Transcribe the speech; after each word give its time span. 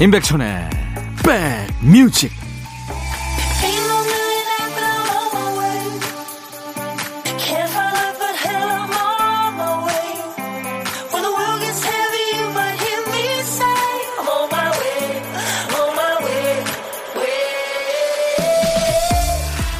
임백천의 0.00 0.70
백뮤직. 1.82 2.30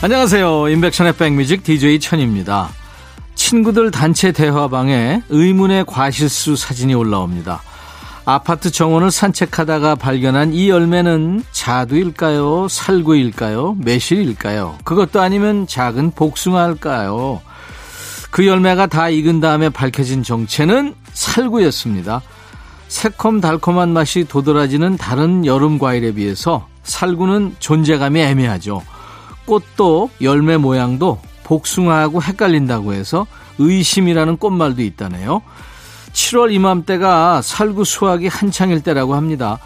안녕하세요. 0.02 0.68
임백천의 0.68 1.12
백뮤직 1.16 1.62
DJ 1.62 2.00
천입니다. 2.00 2.70
친구들 3.36 3.92
단체 3.92 4.32
대화방에 4.32 5.22
의문의 5.28 5.84
과실수 5.86 6.56
사진이 6.56 6.94
올라옵니다 6.94 7.62
아파트 8.30 8.70
정원을 8.70 9.10
산책하다가 9.10 9.94
발견한 9.94 10.52
이 10.52 10.68
열매는 10.68 11.44
자두일까요? 11.50 12.68
살구일까요? 12.68 13.76
매실일까요? 13.78 14.76
그것도 14.84 15.22
아니면 15.22 15.66
작은 15.66 16.10
복숭아일까요? 16.10 17.40
그 18.30 18.46
열매가 18.46 18.88
다 18.88 19.08
익은 19.08 19.40
다음에 19.40 19.70
밝혀진 19.70 20.22
정체는 20.22 20.94
살구였습니다. 21.14 22.20
새콤달콤한 22.88 23.94
맛이 23.94 24.24
도드라지는 24.24 24.98
다른 24.98 25.46
여름 25.46 25.78
과일에 25.78 26.12
비해서 26.12 26.68
살구는 26.82 27.56
존재감이 27.60 28.20
애매하죠. 28.20 28.82
꽃도 29.46 30.10
열매 30.20 30.58
모양도 30.58 31.18
복숭아하고 31.44 32.22
헷갈린다고 32.22 32.92
해서 32.92 33.26
의심이라는 33.56 34.36
꽃말도 34.36 34.82
있다네요. 34.82 35.40
7월 36.18 36.52
이맘때가 36.52 37.42
살구 37.42 37.84
수확이 37.84 38.26
한창일 38.26 38.82
때라고 38.82 39.14
합니다. 39.14 39.58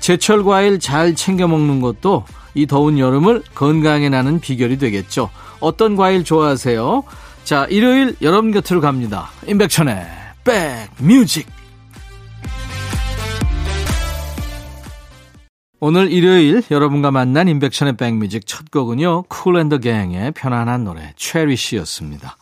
제철 0.00 0.42
과일 0.44 0.80
잘 0.80 1.14
챙겨 1.14 1.46
먹는 1.46 1.80
것도 1.80 2.24
이 2.54 2.66
더운 2.66 2.98
여름을 2.98 3.44
건강에 3.54 4.08
나는 4.08 4.40
비결이 4.40 4.78
되겠죠. 4.78 5.30
어떤 5.60 5.94
과일 5.94 6.24
좋아하세요? 6.24 7.04
자, 7.44 7.66
일요일 7.70 8.16
여러분 8.22 8.50
곁으로 8.50 8.80
갑니다. 8.80 9.30
임백천의 9.46 10.06
백뮤직. 10.44 11.46
오늘 15.78 16.10
일요일 16.10 16.62
여러분과 16.70 17.10
만난 17.12 17.46
임백천의 17.48 17.96
백뮤직 17.96 18.46
첫 18.46 18.70
곡은요. 18.70 19.24
쿨앤더 19.28 19.78
갱의 19.78 20.32
편안한 20.32 20.84
노래 20.84 21.12
체리시였습니다. 21.16 22.36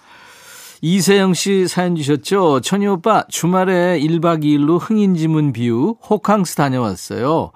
이세영 0.80 1.34
씨 1.34 1.66
사연 1.66 1.96
주셨죠? 1.96 2.60
천희 2.60 2.86
오빠, 2.86 3.24
주말에 3.28 3.98
1박 4.00 4.44
2일로 4.44 4.78
흥인지문 4.80 5.52
비우 5.52 5.96
호캉스 6.08 6.54
다녀왔어요. 6.54 7.50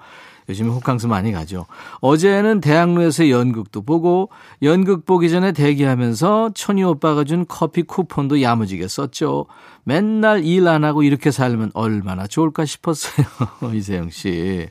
요즘 0.49 0.69
호캉스 0.69 1.07
많이 1.07 1.31
가죠. 1.31 1.65
어제는 2.01 2.59
대학로에서 2.59 3.29
연극도 3.29 3.81
보고, 3.81 4.29
연극 4.61 5.05
보기 5.05 5.29
전에 5.29 5.53
대기하면서 5.53 6.51
천희 6.53 6.83
오빠가 6.83 7.23
준 7.23 7.45
커피 7.47 7.83
쿠폰도 7.83 8.41
야무지게 8.41 8.89
썼죠. 8.89 9.45
맨날 9.85 10.43
일 10.43 10.67
안 10.67 10.83
하고 10.83 11.01
이렇게 11.03 11.31
살면 11.31 11.71
얼마나 11.73 12.27
좋을까 12.27 12.65
싶었어요. 12.65 13.25
이세영 13.73 14.09
씨. 14.09 14.67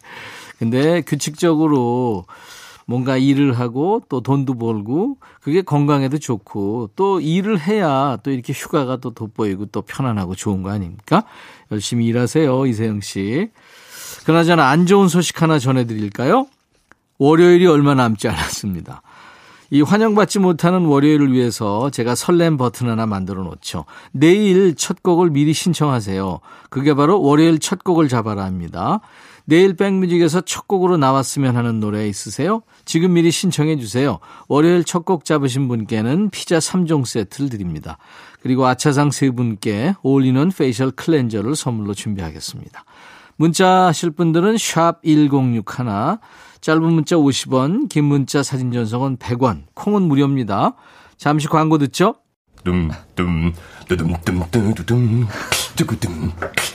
근데 0.59 1.01
규칙적으로 1.01 2.27
뭔가 2.87 3.17
일을 3.17 3.59
하고 3.59 4.03
또 4.09 4.21
돈도 4.21 4.55
벌고 4.55 5.19
그게 5.41 5.63
건강에도 5.63 6.19
좋고 6.19 6.91
또 6.97 7.21
일을 7.21 7.61
해야 7.61 8.19
또 8.23 8.31
이렇게 8.31 8.53
휴가가 8.53 8.97
또 8.97 9.11
돋보이고 9.11 9.67
또 9.67 9.83
편안하고 9.83 10.35
좋은 10.35 10.63
거 10.63 10.71
아닙니까? 10.71 11.25
열심히 11.71 12.07
일하세요, 12.07 12.67
이세영 12.67 13.01
씨. 13.01 13.51
그나저나 14.25 14.69
안 14.69 14.87
좋은 14.87 15.09
소식 15.09 15.43
하나 15.43 15.59
전해드릴까요? 15.59 16.47
월요일이 17.19 17.67
얼마 17.67 17.95
남지 17.95 18.29
않았습니다. 18.29 19.03
이 19.71 19.81
환영받지 19.81 20.39
못하는 20.39 20.85
월요일을 20.85 21.33
위해서 21.33 21.89
제가 21.89 22.15
설렘 22.15 22.59
버튼 22.59 22.91
하나 22.91 23.07
만들어 23.07 23.43
놓죠. 23.43 23.87
내일 24.13 24.75
첫 24.75 25.03
곡을 25.03 25.31
미리 25.31 25.55
신청하세요. 25.55 26.41
그게 26.69 26.93
바로 26.93 27.23
월요일 27.23 27.59
첫 27.59 27.83
곡을 27.83 28.09
잡아라 28.09 28.45
합니다. 28.45 29.01
내일 29.45 29.75
백뮤직에서 29.75 30.43
첫 30.43 30.69
곡으로 30.69 30.97
나왔으면 30.97 31.57
하는 31.57 31.81
노래 31.81 32.07
있으세요? 32.09 32.63
지금 32.85 33.15
미리 33.15 33.31
신청해 33.31 33.77
주세요. 33.79 34.19
월요일 34.49 34.85
첫 34.85 35.05
곡 35.05 35.25
잡으신 35.25 35.67
분께는 35.69 36.31
피자 36.31 36.59
3종 36.59 37.05
세트를 37.05 37.51
드립니다. 37.51 37.99
그리고 38.41 38.67
아차상 38.67 39.11
세 39.11 39.31
분께 39.31 39.95
올리는 40.03 40.51
facial 40.51 40.91
cleanser를 40.93 41.57
선물로 41.57 41.95
준비하겠습니다. 41.95 42.85
문자 43.37 43.87
하실 43.87 44.11
분들은 44.11 44.59
샵 44.59 45.03
1061, 45.03 45.65
짧은 46.61 46.83
문자 46.83 47.17
50원, 47.17 47.89
긴 47.89 48.05
문자 48.05 48.43
사진 48.45 48.71
전송은 48.71 49.17
100원, 49.17 49.65
콩은 49.75 50.03
무료입니다. 50.03 50.75
잠시 51.17 51.49
광고 51.49 51.79
듣죠? 51.79 52.15
둠 52.65 52.91
둠 53.17 53.53
뚜둠 53.89 54.15
뚜둠 54.25 54.75
뚜둠 54.75 55.27
뚜구둠 55.75 56.31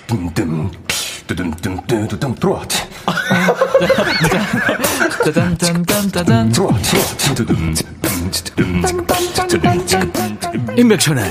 둠둠 0.07 0.69
뚜둠뚜둠뚜둠 1.27 2.35
트로트 2.35 2.75
짜잔짠짠짠짠 5.25 6.53
임백천의 10.77 11.23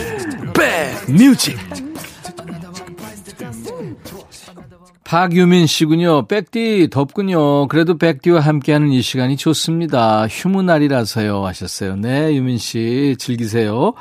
백뮤직 0.55 1.57
박유민 5.05 5.67
씨군요. 5.69 6.27
백디 6.27 6.89
덥군요. 6.91 7.69
그래도 7.69 7.97
백디와 7.97 8.41
함께하는 8.41 8.91
이 8.91 9.03
시간이 9.03 9.37
좋습니다. 9.37 10.27
휴무 10.27 10.63
날이라서요 10.63 11.47
하셨어요. 11.47 11.95
네, 11.95 12.35
유민 12.35 12.59
씨 12.59 13.15
즐기세요. 13.17 13.95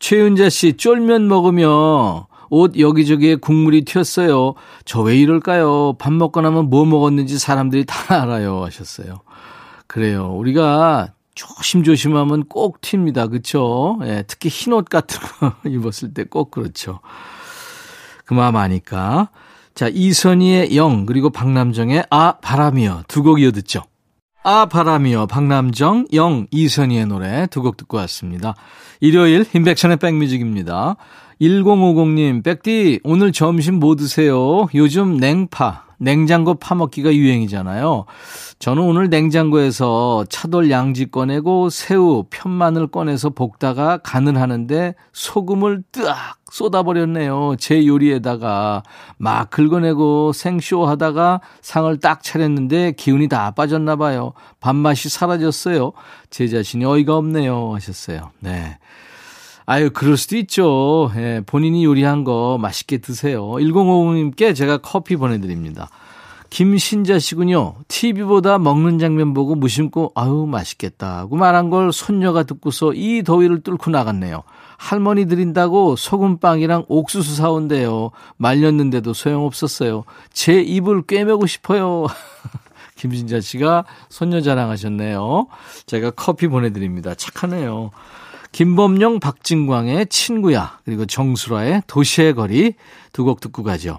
최윤자 0.00 0.50
씨 0.50 0.74
쫄면 0.74 1.28
먹으며 1.28 2.26
옷 2.50 2.76
여기저기에 2.78 3.36
국물이 3.36 3.84
튀었어요. 3.84 4.54
저 4.84 5.02
왜 5.02 5.16
이럴까요? 5.16 5.94
밥 5.98 6.12
먹고 6.12 6.40
나면 6.40 6.68
뭐 6.70 6.84
먹었는지 6.84 7.38
사람들이 7.38 7.84
다 7.86 7.94
알아요 8.22 8.64
하셨어요. 8.64 9.20
그래요. 9.86 10.32
우리가 10.36 11.14
조심조심하면 11.34 12.44
꼭 12.48 12.80
튑니다. 12.80 13.30
그렇죠? 13.30 13.98
예, 14.04 14.24
특히 14.26 14.48
흰 14.50 14.72
옷 14.72 14.88
같은 14.88 15.18
거 15.40 15.54
입었을 15.68 16.12
때 16.14 16.24
꼭 16.24 16.50
그렇죠. 16.50 17.00
그 18.24 18.34
마음 18.34 18.56
아니까. 18.56 19.30
자, 19.74 19.88
이선희의 19.88 20.76
영, 20.76 21.06
그리고 21.06 21.30
박남정의 21.30 22.04
아, 22.10 22.32
바람이여. 22.42 23.04
두 23.08 23.22
곡 23.22 23.40
이어 23.40 23.50
듣죠. 23.52 23.82
아, 24.42 24.66
바람이여. 24.66 25.26
박남정, 25.26 26.06
영, 26.12 26.46
이선희의 26.50 27.06
노래 27.06 27.46
두 27.46 27.62
곡 27.62 27.76
듣고 27.76 27.96
왔습니다. 27.98 28.54
일요일, 29.00 29.46
인백션의 29.54 29.96
백뮤직입니다. 29.98 30.96
1050님, 31.40 32.44
백디, 32.44 33.00
오늘 33.02 33.32
점심 33.32 33.76
뭐 33.76 33.96
드세요? 33.96 34.68
요즘 34.74 35.16
냉파, 35.16 35.84
냉장고 35.98 36.54
파먹기가 36.54 37.14
유행이잖아요. 37.14 38.04
저는 38.58 38.82
오늘 38.82 39.08
냉장고에서 39.08 40.26
차돌 40.28 40.70
양지 40.70 41.10
꺼내고 41.10 41.70
새우, 41.70 42.24
편마늘 42.28 42.88
꺼내서 42.88 43.30
볶다가 43.30 43.96
간을 43.98 44.38
하는데 44.38 44.94
소금을 45.14 45.82
뜨악 45.92 46.36
쏟아버렸네요. 46.50 47.54
제 47.58 47.86
요리에다가 47.86 48.82
막 49.16 49.48
긁어내고 49.48 50.32
생쇼 50.34 50.86
하다가 50.86 51.40
상을 51.62 51.96
딱 52.00 52.22
차렸는데 52.22 52.92
기운이 52.92 53.28
다 53.28 53.50
빠졌나 53.52 53.96
봐요. 53.96 54.34
밥맛이 54.60 55.08
사라졌어요. 55.08 55.92
제 56.28 56.48
자신이 56.48 56.84
어이가 56.84 57.16
없네요. 57.16 57.74
하셨어요. 57.74 58.30
네. 58.40 58.78
아유, 59.70 59.90
그럴 59.92 60.16
수도 60.16 60.36
있죠. 60.38 61.12
예, 61.14 61.42
본인이 61.46 61.84
요리한 61.84 62.24
거 62.24 62.58
맛있게 62.60 62.98
드세요. 62.98 63.42
1050님께 63.50 64.52
제가 64.52 64.78
커피 64.78 65.14
보내드립니다. 65.14 65.88
김신자 66.50 67.20
씨군요. 67.20 67.76
TV보다 67.86 68.58
먹는 68.58 68.98
장면 68.98 69.32
보고 69.32 69.54
무심코 69.54 70.10
아유 70.16 70.48
맛있겠다고 70.50 71.36
말한 71.36 71.70
걸 71.70 71.92
손녀가 71.92 72.42
듣고서 72.42 72.92
이 72.92 73.22
더위를 73.22 73.60
뚫고 73.60 73.92
나갔네요. 73.92 74.42
할머니 74.76 75.26
드린다고 75.26 75.94
소금빵이랑 75.94 76.86
옥수수 76.88 77.36
사온대요. 77.36 78.10
말렸는데도 78.38 79.14
소용없었어요. 79.14 80.02
제 80.32 80.60
입을 80.60 81.02
꿰매고 81.02 81.46
싶어요. 81.46 82.08
김신자 82.96 83.40
씨가 83.40 83.84
손녀 84.08 84.40
자랑하셨네요. 84.40 85.46
제가 85.86 86.10
커피 86.10 86.48
보내드립니다. 86.48 87.14
착하네요. 87.14 87.92
김범용, 88.52 89.20
박진광의 89.20 90.06
친구야, 90.08 90.78
그리고 90.84 91.06
정수라의 91.06 91.82
도시의 91.86 92.34
거리 92.34 92.74
두 93.12 93.24
곡 93.24 93.40
듣고 93.40 93.62
가죠. 93.62 93.98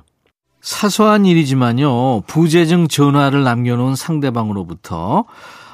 사소한 0.61 1.25
일이지만요, 1.25 2.21
부재중 2.27 2.87
전화를 2.87 3.43
남겨놓은 3.43 3.95
상대방으로부터 3.95 5.25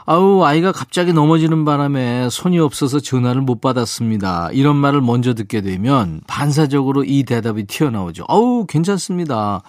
아우, 0.05 0.43
아이가 0.45 0.71
갑자기 0.71 1.11
넘어지는 1.11 1.65
바람에 1.65 2.29
손이 2.29 2.59
없어서 2.59 3.01
전화를 3.01 3.41
못 3.41 3.59
받았습니다. 3.59 4.51
이런 4.53 4.77
말을 4.77 5.01
먼저 5.01 5.33
듣게 5.33 5.59
되면 5.59 6.21
반사적으로 6.27 7.03
이 7.03 7.23
대답이 7.23 7.65
튀어나오죠. 7.65 8.23
아우, 8.29 8.65
괜찮습니다. 8.65 9.63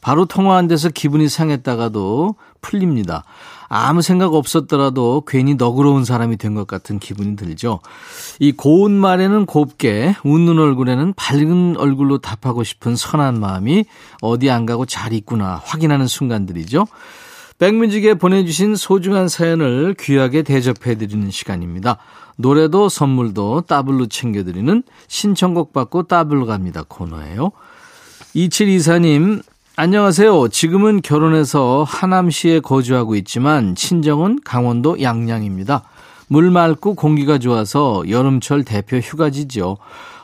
바로 0.00 0.24
통화 0.24 0.56
안 0.56 0.68
돼서 0.68 0.88
기분이 0.88 1.28
상했다가도 1.28 2.34
풀립니다. 2.60 3.24
아무 3.68 4.00
생각 4.00 4.34
없었더라도 4.34 5.24
괜히 5.26 5.54
너그러운 5.56 6.04
사람이 6.04 6.36
된 6.36 6.54
것 6.54 6.66
같은 6.66 6.98
기분이 6.98 7.36
들죠. 7.36 7.80
이 8.38 8.52
고운 8.52 8.92
말에는 8.92 9.44
곱게, 9.46 10.14
웃는 10.24 10.58
얼굴에는 10.58 11.14
밝은 11.14 11.76
얼굴로 11.76 12.18
답하고 12.18 12.62
싶은 12.64 12.96
선한 12.96 13.40
마음이 13.40 13.84
어디 14.22 14.50
안 14.50 14.64
가고 14.66 14.86
잘 14.86 15.12
있구나 15.12 15.60
확인하는 15.64 16.06
순간들이죠. 16.06 16.86
백뮤직에 17.58 18.14
보내주신 18.14 18.76
소중한 18.76 19.28
사연을 19.28 19.94
귀하게 19.98 20.42
대접해드리는 20.42 21.30
시간입니다. 21.30 21.98
노래도 22.36 22.88
선물도 22.88 23.62
따블로 23.62 24.06
챙겨드리는 24.06 24.82
신청곡 25.08 25.72
받고 25.72 26.04
따블로 26.04 26.46
갑니다 26.46 26.84
코너예요. 26.86 27.50
2724님, 28.34 29.42
안녕하세요. 29.78 30.48
지금은 30.48 31.02
결혼해서 31.02 31.84
하남시에 31.86 32.60
거주하고 32.60 33.14
있지만 33.16 33.74
친정은 33.74 34.38
강원도 34.42 35.02
양양입니다. 35.02 35.82
물 36.28 36.50
맑고 36.50 36.94
공기가 36.94 37.36
좋아서 37.36 38.02
여름철 38.08 38.64
대표 38.64 38.96
휴가지죠. 38.96 39.76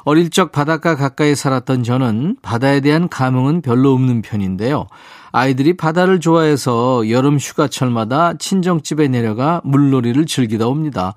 어릴 0.05 0.31
적 0.31 0.53
바닷가 0.53 0.97
가까이 0.97 1.35
살았던 1.35 1.83
저는 1.83 2.37
바다에 2.41 2.81
대한 2.81 3.11
감흥은 3.11 3.61
별로 3.61 3.93
없는 3.93 4.23
편인데요. 4.23 4.87
아이들이 5.33 5.77
바다를 5.77 6.19
좋아해서 6.19 7.11
여름 7.11 7.37
휴가철마다 7.37 8.33
친정집에 8.39 9.09
내려가 9.09 9.61
물놀이를 9.65 10.25
즐기다 10.25 10.67
옵니다. 10.67 11.15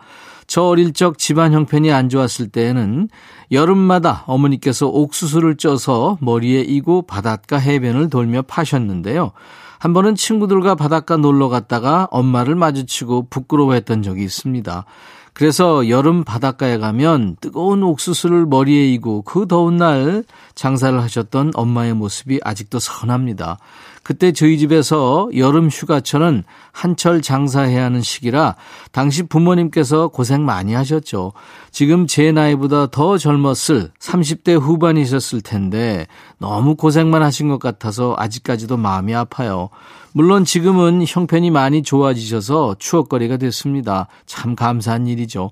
저 0.48 0.64
어릴 0.64 0.94
적 0.94 1.18
집안 1.18 1.54
형편이 1.54 1.92
안 1.92 2.10
좋았을 2.10 2.50
때에는 2.50 3.10
여름마다 3.52 4.24
어머니께서 4.28 4.88
옥수수를 4.88 5.58
쪄서 5.58 6.18
머리에 6.22 6.62
이고 6.62 7.02
바닷가 7.04 7.58
해변을 7.58 8.10
돌며 8.10 8.44
파셨는데요. 8.44 9.32
한 9.80 9.94
번은 9.94 10.16
친구들과 10.16 10.76
바닷가 10.76 11.18
놀러 11.18 11.50
갔다가 11.50 12.08
엄마를 12.12 12.56
마주치고 12.56 13.28
부끄러워했던 13.30 14.04
적이 14.04 14.24
있습니다. 14.24 14.86
그래서 15.34 15.90
여름 15.90 16.24
바닷가에 16.24 16.78
가면 16.78 17.36
뜨거운 17.42 17.84
옥수수를 17.84 18.46
머리에 18.46 18.88
이고 18.94 19.22
그 19.22 19.48
더운 19.48 19.76
날 19.76 20.24
장사를 20.56 20.98
하셨던 21.02 21.52
엄마의 21.56 21.94
모습이 21.94 22.40
아직도 22.42 22.80
선합니다. 22.80 23.58
그때 24.06 24.32
저희 24.32 24.60
집에서 24.60 25.30
여름 25.36 25.68
휴가철은 25.68 26.44
한철 26.72 27.24
장사해야 27.24 27.86
하는 27.86 28.04
시기라 28.04 28.56
당시 28.92 29.24
부모님께서 29.24 30.10
고생 30.10 30.46
많이 30.46 30.76
하셨죠. 30.76 31.34
지금 31.72 32.06
제 32.06 32.32
나이보다 32.32 32.92
더 32.92 33.18
젊었을 33.18 33.90
30대 34.00 34.62
후반이셨을 34.62 35.42
텐데 35.42 36.06
너무 36.38 36.76
고생만 36.76 37.24
하신 37.24 37.48
것 37.48 37.58
같아서 37.58 38.14
아직까지도 38.16 38.78
마음이 38.78 39.16
아파요. 39.16 39.70
물론 40.14 40.46
지금은 40.46 41.04
형편이 41.08 41.50
많이 41.50 41.82
좋아지셔서 41.82 42.76
추억거리가 42.78 43.38
됐습니다. 43.38 44.08
참 44.28 44.56
감사한 44.56 45.08
일이죠. 45.08 45.50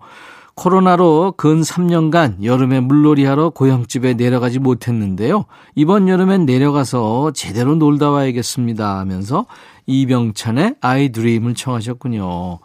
코로나로 0.55 1.33
근 1.35 1.61
3년간 1.61 2.43
여름에 2.43 2.79
물놀이하러 2.79 3.49
고향집에 3.49 4.13
내려가지 4.13 4.59
못했는데요. 4.59 5.45
이번 5.75 6.07
여름엔 6.07 6.45
내려가서 6.45 7.31
제대로 7.33 7.75
놀다 7.75 8.11
와야겠습니다 8.11 8.99
하면서 8.99 9.45
이병찬의 9.87 10.75
아이 10.81 11.11
드림을 11.11 11.55
청하셨군요. 11.55 12.59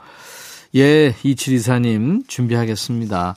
예, 0.74 1.12
2724님 1.12 2.28
준비하겠습니다. 2.28 3.36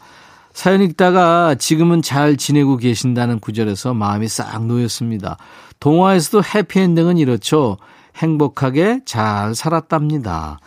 사연 0.54 0.82
읽다가 0.82 1.56
지금은 1.56 2.02
잘 2.02 2.36
지내고 2.36 2.76
계신다는 2.76 3.40
구절에서 3.40 3.94
마음이 3.94 4.28
싹 4.28 4.66
놓였습니다. 4.66 5.38
동화에서도 5.80 6.44
해피엔딩은 6.44 7.18
이렇죠. 7.18 7.78
행복하게 8.18 9.00
잘 9.06 9.56
살았답니다. 9.56 10.60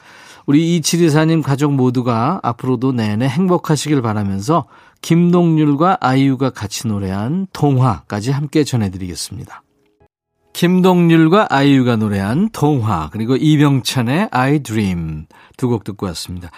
우리 0.47 0.81
2724님 0.81 1.43
가족 1.43 1.73
모두가 1.73 2.41
앞으로도 2.43 2.93
내내 2.93 3.27
행복하시길 3.27 4.03
바라면서 4.03 4.67
김동률과 5.01 5.99
아이유가 6.01 6.51
같이 6.51 6.87
노래한 6.87 7.47
동화까지 7.53 8.31
함께 8.31 8.65
전해드리겠습니다. 8.65 9.63
김동률과 10.53 11.49
아이유가 11.51 11.97
노래한 11.97 12.51
동화 12.51 13.11
그리고 13.11 13.37
이병찬의 13.37 14.29
I 14.31 14.61
Dream 14.61 15.27
두 15.57 15.69
곡 15.69 15.85
듣고 15.85 16.07
왔습니다. 16.07 16.51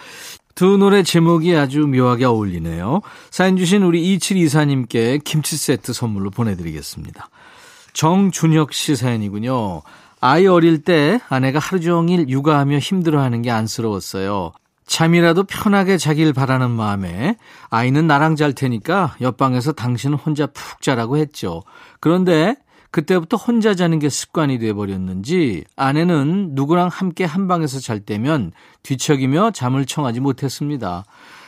두 0.54 0.76
노래 0.78 1.02
제목이 1.02 1.54
아주 1.54 1.86
묘하게 1.86 2.24
어울리네요. 2.24 3.02
사연 3.30 3.56
주신 3.56 3.82
우리 3.82 4.16
2724님께 4.18 5.22
김치 5.24 5.56
세트 5.56 5.92
선물로 5.92 6.30
보내드리겠습니다. 6.30 7.28
정준혁 7.92 8.72
씨 8.72 8.96
사연이군요. 8.96 9.82
아이 10.20 10.46
어릴 10.46 10.82
때 10.82 11.20
아내가 11.28 11.58
하루 11.58 11.80
종일 11.80 12.28
육아하며 12.28 12.78
힘들어하는 12.78 13.42
게 13.42 13.50
안쓰러웠어요. 13.50 14.52
잠이라도 14.86 15.44
편하게 15.44 15.98
자길 15.98 16.32
바라는 16.32 16.70
마음에 16.70 17.36
아이는 17.70 18.06
나랑 18.06 18.36
잘 18.36 18.52
테니까 18.52 19.16
옆방에서 19.20 19.72
당신은 19.72 20.16
혼자 20.16 20.46
푹 20.46 20.80
자라고 20.80 21.16
했죠. 21.16 21.62
그런데 22.00 22.54
그때부터 22.92 23.36
혼자 23.36 23.74
자는 23.74 23.98
게 23.98 24.08
습관이 24.08 24.58
돼버렸는지 24.58 25.64
아내는 25.76 26.50
누구랑 26.52 26.88
함께 26.88 27.24
한 27.24 27.48
방에서 27.48 27.80
잘 27.80 28.00
때면 28.00 28.52
뒤척이며 28.84 29.50
잠을 29.50 29.84
청하지 29.84 30.20
못했습니다. 30.20 31.04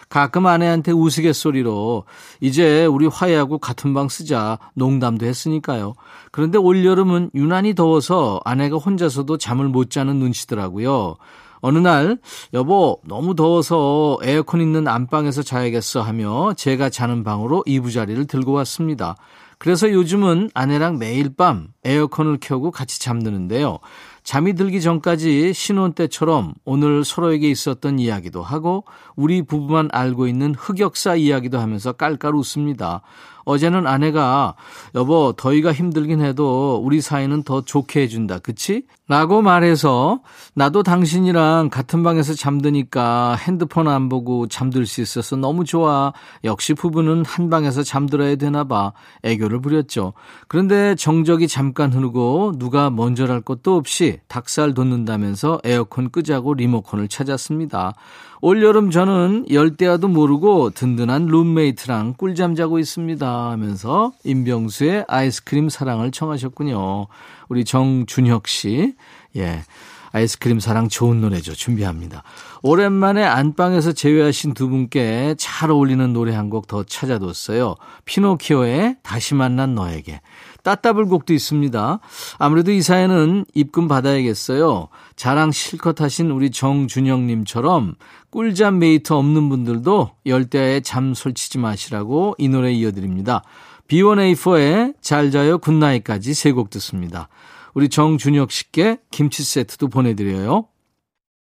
가끔 0.09 0.47
아내한테 0.47 0.93
우스갯소리로 0.93 2.05
이제 2.41 2.87
우리 2.87 3.07
화해하고 3.07 3.59
같은 3.59 3.95
방 3.95 4.09
쓰자 4.09 4.59
농담도 4.75 5.27
했으니까요. 5.27 5.95
그런데 6.33 6.59
올여름은 6.59 7.31
유난히 7.35 7.75
더워서 7.75 8.41
아내가 8.45 8.77
혼자서도 8.77 9.39
잠을 9.39 9.69
못 9.69 9.91
자는 9.91 10.17
눈치더라고요. 10.17 11.17
어느 11.61 11.79
날 11.79 12.19
여보 12.55 13.01
너무 13.05 13.35
더워서 13.35 14.19
에어컨 14.23 14.61
있는 14.61 14.87
안방에서 14.87 15.43
자야겠어 15.43 16.03
하며 16.03 16.53
제가 16.55 16.89
자는 16.89 17.25
방으로 17.25 17.65
이부자리를 17.67 18.27
들고 18.27 18.53
왔습니다. 18.53 19.17
그래서 19.59 19.91
요즘은 19.91 20.51
아내랑 20.55 20.99
매일 20.99 21.35
밤 21.35 21.69
에어컨을 21.85 22.39
켜고 22.41 22.71
같이 22.71 23.01
잠드는데요. 23.01 23.81
잠이 24.29 24.53
들기 24.53 24.83
전까지 24.83 25.55
신혼 25.55 25.95
때처럼 25.95 26.53
오늘 26.67 27.03
서로에게 27.03 27.49
있었던 27.49 27.99
이야기도 27.99 28.43
하고 28.43 28.85
우리 29.17 29.41
부부만 29.41 29.89
알고 29.91 30.27
있는 30.27 30.55
흑역사 30.55 31.15
이야기도 31.15 31.59
하면서 31.59 31.93
깔깔 31.93 32.35
웃습니다. 32.35 33.01
어제는 33.49 33.87
아내가 33.87 34.55
여보 34.95 35.33
더위가 35.33 35.73
힘들긴 35.73 36.21
해도 36.21 36.79
우리 36.85 37.01
사이는 37.01 37.45
더 37.45 37.63
좋게 37.63 38.03
해준다 38.03 38.41
그치? 38.41 38.83
라고 39.09 39.41
말해서 39.41 40.21
나도 40.53 40.83
당신이랑 40.83 41.71
같은 41.71 42.03
방에서 42.03 42.35
잠드니까 42.35 43.37
핸드폰 43.37 43.89
안 43.89 44.11
보고 44.11 44.47
잠들 44.49 44.85
수 44.85 45.01
있어서 45.01 45.35
너무 45.35 45.65
좋아. 45.65 46.13
역시 46.45 46.75
부부는 46.75 47.25
한 47.25 47.49
방에서 47.49 47.83
잠들어야 47.83 48.37
되나 48.37 48.65
봐. 48.65 48.93
애교를 49.23 49.63
부렸죠. 49.63 50.13
그런데 50.47 50.95
정적이 50.95 51.49
잠깐 51.49 51.91
흐르고 51.91 52.53
누가 52.59 52.91
먼저랄 52.91 53.41
것도 53.41 53.77
없이 53.77 54.21
닭살 54.29 54.75
돋는다면서 54.75 55.61
에어컨 55.65 56.11
끄자고 56.11 56.53
리모컨을 56.53 57.09
찾았습니다. 57.09 57.95
올여름 58.41 58.91
저는 58.91 59.47
열대야도 59.51 60.09
모르고 60.09 60.71
든든한 60.71 61.27
룸메이트랑 61.27 62.15
꿀잠 62.17 62.55
자고 62.55 62.79
있습니다 62.79 63.51
하면서 63.51 64.13
임병수의 64.25 65.07
아이스크림 65.09 65.69
사랑을 65.69 66.11
청하셨군요. 66.11 67.07
우리 67.49 67.65
정준혁 67.65 68.47
씨. 68.47 68.95
예. 69.37 69.63
아이스크림 70.13 70.61
사랑 70.61 70.89
좋은 70.89 71.21
노래죠. 71.21 71.55
준비합니다. 71.55 72.23
오랜만에 72.63 73.25
안방에서 73.25 73.93
재회하신 73.93 74.55
두 74.55 74.69
분께 74.69 75.35
잘 75.39 75.71
어울리는 75.71 76.13
노래 76.13 76.35
한 76.35 76.49
곡 76.51 76.67
더 76.67 76.83
찾아뒀어요. 76.83 77.77
피노키오의 78.05 78.97
다시 79.03 79.35
만난 79.35 79.75
너에게. 79.75 80.21
따따블 80.65 81.07
곡도 81.07 81.33
있습니다. 81.35 82.01
아무래도 82.39 82.73
이 82.73 82.83
사연은 82.83 83.45
입금 83.55 83.89
받아야겠어요. 83.89 84.89
자랑 85.17 85.53
실컷 85.53 86.01
하신 86.01 86.31
우리 86.31 86.51
정준영님처럼 86.51 87.95
꿀잠 88.31 88.79
mate 88.79 89.13
없는 89.13 89.49
분들도 89.49 90.11
열대야에 90.27 90.81
잠 90.81 91.15
설치지 91.15 91.59
마시라고 91.59 92.35
이 92.39 92.49
노래 92.49 92.73
이어드립니다. 92.73 93.43
B1A4의 93.89 94.95
잘 95.01 95.31
자요 95.31 95.59
굿나잇까지 95.59 96.35
세 96.35 96.53
곡 96.53 96.69
듣습니다. 96.71 97.29
우리 97.75 97.89
정준혁 97.89 98.51
씨께 98.51 98.99
김치 99.11 99.43
세트도 99.43 99.89
보내드려요. 99.89 100.69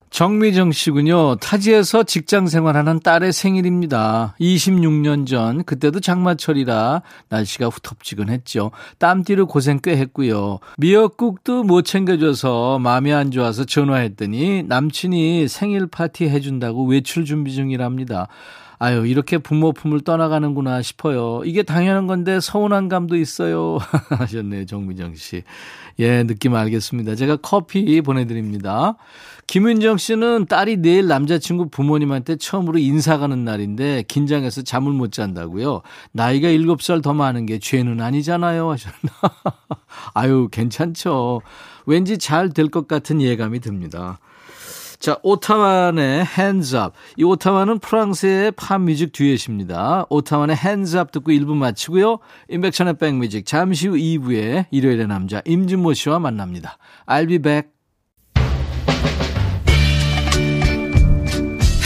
정미정 0.10 0.72
씨군요. 0.72 1.36
타지에서 1.36 2.03
직장 2.03 2.48
생활하는 2.48 3.01
딸의 3.01 3.34
생일입니다. 3.34 4.36
26년 4.39 5.27
전, 5.27 5.63
그때도 5.63 6.00
장마철이라 6.00 7.01
날씨가 7.29 7.67
후텁지근했죠. 7.67 8.72
땀띠로 9.00 9.48
고생 9.48 9.79
꽤 9.84 9.98
했고요. 9.98 10.60
미역국도 10.77 11.63
못 11.63 11.84
챙겨줘서 11.84 12.79
마음이 12.79 13.12
안 13.12 13.31
좋아서 13.31 13.65
전화했더니 13.65 14.63
남친이 14.63 15.48
생일 15.50 15.88
파티 15.88 16.29
해준다고 16.29 16.86
외출 16.86 17.25
준비 17.25 17.53
중이랍니다. 17.53 18.27
아유, 18.79 19.07
이렇게 19.07 19.39
부모 19.39 19.74
품을 19.74 20.01
떠나가는구나 20.01 20.81
싶어요. 20.84 21.41
이게 21.46 21.63
당연한 21.63 22.05
건데 22.05 22.39
서운한 22.39 22.89
감도 22.89 23.15
있어요. 23.15 23.79
하셨네요, 24.10 24.65
정민정 24.65 25.15
씨. 25.15 25.43
예, 26.00 26.24
느낌 26.24 26.53
알겠습니다. 26.53 27.15
제가 27.15 27.38
커피 27.38 28.00
보내드립니다. 28.01 28.96
김윤정 29.48 29.98
씨는 29.98 30.46
딸이 30.48 30.77
내일 30.77 31.07
남자친구 31.07 31.69
부모님한테 31.69 32.36
처음으로 32.36 32.77
인사 32.77 33.17
가는 33.17 33.43
날인데 33.46 34.03
긴장해서 34.07 34.62
잠을 34.62 34.91
못 34.91 35.12
잔다고요. 35.12 35.81
나이가 36.12 36.50
7살 36.50 37.01
더 37.01 37.13
많은 37.13 37.46
게 37.48 37.57
죄는 37.57 38.00
아니잖아요. 38.01 38.69
하셨나. 38.69 39.10
아유, 40.13 40.50
괜찮죠. 40.51 41.41
왠지 41.88 42.17
잘 42.19 42.50
될 42.51 42.69
것 42.69 42.88
같은 42.88 43.22
예감이 43.22 43.60
듭니다. 43.62 44.19
자, 45.00 45.18
오타완의 45.22 46.25
Hands 46.25 46.75
Up. 46.75 46.92
이 47.18 47.24
오타완은 47.24 47.80
프랑스의 47.80 48.51
팝뮤직 48.51 49.12
듀엣입니다. 49.12 50.08
오타완의 50.10 50.58
Hands 50.58 50.98
Up 50.98 51.12
듣고 51.12 51.32
1부 51.32 51.56
마치고요. 51.56 52.20
인백천의 52.50 52.98
백뮤직 52.98 53.46
잠시 53.46 53.88
후 53.88 53.96
2부에 53.96 54.66
일요일의 54.72 55.08
남자 55.08 55.42
임진모 55.46 55.94
씨와 55.94 56.20
만납니다. 56.20 56.77
I'll 57.06 57.27
be 57.27 57.38
back. 57.38 57.70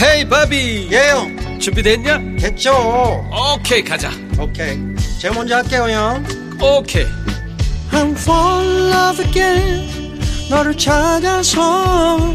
헤이 0.02 0.28
바비 0.28 0.88
예영 0.90 1.60
준비됐냐? 1.60 2.18
됐죠 2.40 2.72
오케이 3.54 3.84
가자 3.84 4.10
오케이 4.36 4.76
제가 5.20 5.32
먼저 5.32 5.56
할게요 5.56 5.86
형 5.88 6.24
오케이 6.60 7.06
I'm 7.92 8.10
fall 8.18 8.66
in 8.66 8.90
love 8.90 9.24
again 9.24 10.18
너를 10.50 10.76
찾아서 10.76 12.34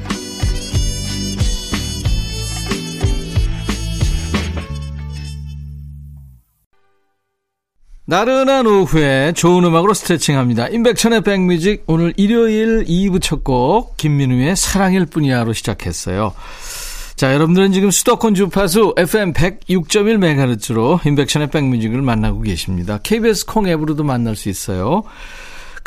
나른한 8.11 8.67
오후에 8.67 9.31
좋은 9.37 9.63
음악으로 9.63 9.93
스트레칭합니다. 9.93 10.67
임백천의 10.67 11.21
백뮤직 11.21 11.85
오늘 11.87 12.13
일요일 12.17 12.83
2부 12.83 13.21
첫 13.21 13.45
곡 13.45 13.95
김민우의 13.95 14.57
사랑일 14.57 15.05
뿐이야로 15.05 15.53
시작했어요. 15.53 16.33
자, 17.15 17.33
여러분들은 17.33 17.71
지금 17.71 17.89
수도권 17.89 18.35
주파수 18.35 18.93
FM 18.97 19.31
106.1MHz로 19.31 21.07
인백션의 21.07 21.51
백뮤직을 21.51 22.01
만나고 22.01 22.41
계십니다. 22.41 22.99
KBS 23.01 23.45
콩 23.45 23.69
앱으로도 23.69 24.03
만날 24.03 24.35
수 24.35 24.49
있어요. 24.49 25.03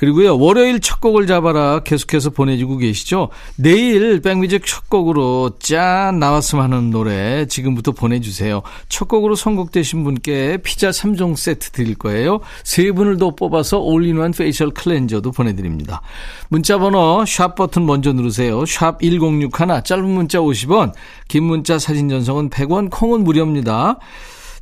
그리고요, 0.04 0.38
월요일 0.38 0.80
첫 0.80 1.00
곡을 1.00 1.26
잡아라 1.26 1.80
계속해서 1.80 2.28
보내주고 2.28 2.76
계시죠? 2.76 3.30
내일 3.56 4.20
백뮤직 4.20 4.66
첫 4.66 4.90
곡으로 4.90 5.52
짠 5.58 6.18
나왔으면 6.18 6.62
하는 6.62 6.90
노래 6.90 7.46
지금부터 7.46 7.92
보내주세요. 7.92 8.61
첫 8.90 9.08
곡으로 9.08 9.34
선곡되신 9.34 10.04
분께 10.04 10.58
피자 10.62 10.90
3종 10.90 11.37
세트 11.37 11.70
드릴 11.70 11.94
거예요. 11.94 12.40
세 12.64 12.92
분을 12.92 13.16
더 13.16 13.30
뽑아서 13.34 13.78
all-in-one 13.78 14.33
facial 14.33 14.73
cleanser도 14.73 15.33
보내드립니다. 15.32 16.02
문자번호 16.49 17.25
샵 17.26 17.54
버튼 17.54 17.87
먼저 17.87 18.12
누르세요. 18.12 18.66
샵 18.66 19.00
1061, 19.00 19.84
짧은 19.84 20.04
문자 20.04 20.38
50원, 20.38 20.92
긴 21.28 21.44
문자 21.44 21.78
사진 21.78 22.11
전송은 22.11 22.50
100원, 22.50 22.90
콩은 22.90 23.25
무료입니다. 23.25 23.96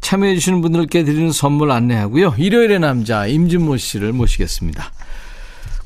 참여해주시는 0.03 0.61
분들께 0.61 1.03
드리는 1.03 1.33
선물 1.33 1.73
안내하고요. 1.73 2.35
일요일의 2.39 2.79
남자 2.79 3.27
임진모 3.27 3.77
씨를 3.77 4.13
모시겠습니다. 4.13 4.93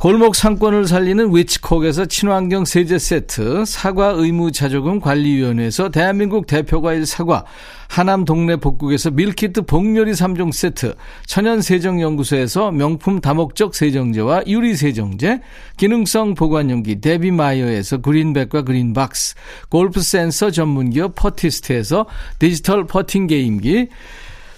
골목 0.07 0.37
상권을 0.37 0.87
살리는 0.87 1.35
위치콕에서 1.35 2.05
친환경 2.05 2.65
세제 2.65 2.97
세트, 2.97 3.65
사과 3.65 4.11
의무 4.11 4.53
자조금 4.53 5.01
관리위원회에서 5.01 5.89
대한민국 5.89 6.47
대표과일 6.47 7.05
사과, 7.07 7.45
하남 7.89 8.25
동네 8.25 8.55
복국에서 8.55 9.11
밀키트 9.11 9.63
복요리 9.63 10.13
3종 10.13 10.53
세트, 10.53 10.95
천연 11.27 11.61
세정연구소에서 11.61 12.71
명품 12.71 13.21
다목적 13.21 13.75
세정제와 13.75 14.45
유리 14.47 14.77
세정제, 14.77 15.41
기능성 15.77 16.35
보관용기 16.35 17.01
데비마이어에서 17.01 17.97
그린백과 17.97 18.63
그린박스, 18.63 19.35
골프 19.71 20.01
센서 20.03 20.53
전문기업 20.53 21.17
퍼티스트에서 21.17 22.07
디지털 22.39 22.87
퍼팅 22.87 23.27
게임기, 23.27 23.89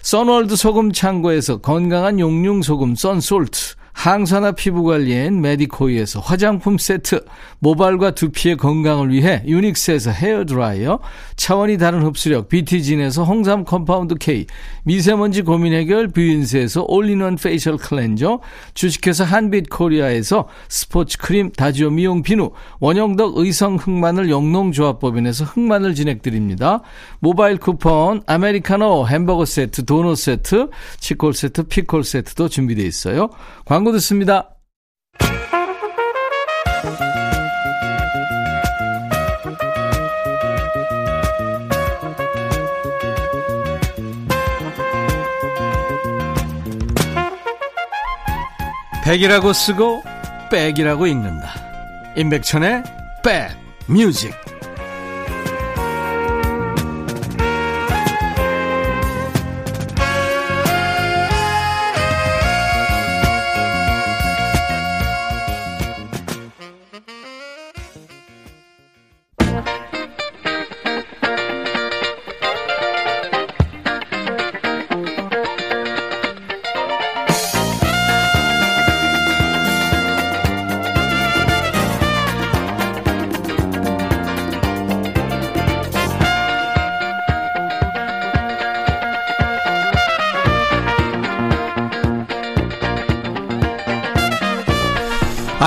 선월드 0.02 0.56
소금 0.56 0.92
창고에서 0.92 1.62
건강한 1.62 2.20
용융 2.20 2.60
소금 2.60 2.94
썬솔트, 2.96 3.77
항산화 3.98 4.52
피부관리엔 4.52 5.40
메디코이에서 5.40 6.20
화장품 6.20 6.78
세트, 6.78 7.24
모발과 7.58 8.12
두피의 8.12 8.56
건강을 8.56 9.10
위해 9.10 9.42
유닉스에서 9.44 10.12
헤어드라이어, 10.12 11.00
차원이 11.34 11.78
다른 11.78 12.04
흡수력 12.04 12.48
BT진에서 12.48 13.24
홍삼 13.24 13.64
compound 13.64 14.14
K, 14.14 14.46
미세먼지 14.84 15.42
고민 15.42 15.72
해결 15.72 16.06
뷰인스에서 16.06 16.84
all-in-one 16.86 17.34
facial 17.34 17.76
클렌저, 17.76 18.38
주식회사 18.72 19.24
한빛코리아에서 19.24 20.46
스포츠 20.68 21.18
크림 21.18 21.50
다지오 21.50 21.90
미용 21.90 22.22
비누, 22.22 22.52
원형덕 22.78 23.36
의성 23.38 23.74
흑마늘 23.74 24.30
영농조합법인에서 24.30 25.44
흑마늘 25.44 25.96
진액 25.96 26.27
드립니다. 26.27 26.82
모바일 27.18 27.58
쿠폰, 27.58 28.22
아메리카노 28.26 29.08
햄버거 29.08 29.44
세트, 29.44 29.86
도넛 29.86 30.16
세트, 30.16 30.68
치콜 31.00 31.34
세트, 31.34 31.64
피콜 31.64 32.04
세트도 32.04 32.48
준비되어 32.48 32.86
있어요. 32.86 33.30
광고 33.64 33.87
듣습니다. 33.92 34.54
백이라고 49.04 49.54
쓰고 49.54 50.02
백이라고 50.50 51.06
읽는다. 51.06 51.48
임백천의 52.16 52.82
백 53.24 53.56
뮤직. 53.86 54.47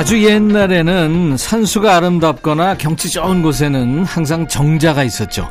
아주 0.01 0.23
옛날에는 0.23 1.37
산수가 1.37 1.97
아름답거나 1.97 2.75
경치 2.75 3.07
좋은 3.11 3.43
곳에는 3.43 4.03
항상 4.03 4.47
정자가 4.47 5.03
있었죠. 5.03 5.47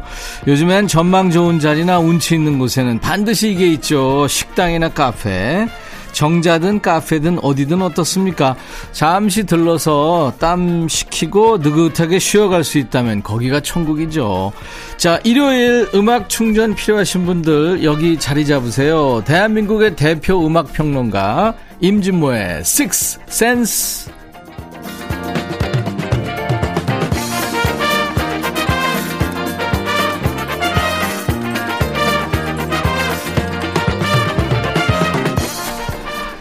요즘엔 0.49 0.89
전망 0.89 1.31
좋은 1.31 1.61
자리나 1.61 2.01
운치 2.01 2.35
있는 2.35 2.59
곳에는 2.59 2.99
반드시 2.99 3.53
이게 3.53 3.69
있죠. 3.75 4.27
식당이나 4.27 4.89
카페. 4.89 5.69
정자든 6.11 6.81
카페든 6.81 7.39
어디든 7.43 7.81
어떻습니까? 7.81 8.57
잠시 8.91 9.45
들러서 9.45 10.33
땀 10.41 10.89
식히고 10.89 11.59
느긋하게 11.59 12.19
쉬어갈 12.19 12.65
수 12.65 12.79
있다면 12.79 13.23
거기가 13.23 13.61
천국이죠. 13.61 14.51
자, 14.97 15.21
일요일 15.23 15.89
음악 15.95 16.29
충전 16.29 16.75
필요하신 16.75 17.25
분들 17.25 17.85
여기 17.85 18.19
자리 18.19 18.45
잡으세요. 18.45 19.23
대한민국의 19.25 19.95
대표 19.95 20.45
음악 20.45 20.73
평론가 20.73 21.55
임진모의 21.81 22.63
Six 22.63 23.21
Sense. 23.29 24.20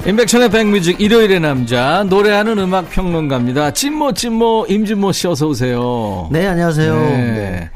임백천의 0.09 0.49
백뮤직 0.49 0.99
일요일의 0.99 1.39
남자 1.39 2.03
노래하는 2.03 2.57
음악 2.57 2.89
평론가입니다. 2.89 3.73
찐모 3.73 4.13
찐모 4.13 4.65
임진모 4.67 5.11
씨 5.11 5.27
어서 5.27 5.45
오세요. 5.47 6.27
네, 6.31 6.47
안녕하세요. 6.47 6.95
네. 6.95 7.09
네. 7.11 7.69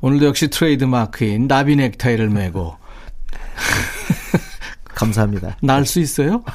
오늘도 0.00 0.26
역시 0.26 0.48
트레이드 0.48 0.82
마크인 0.84 1.46
나비 1.46 1.76
넥타이를 1.76 2.30
메고 2.30 2.74
감사합니다. 4.92 5.56
날 5.62 5.84
수 5.86 6.00
있어요? 6.00 6.42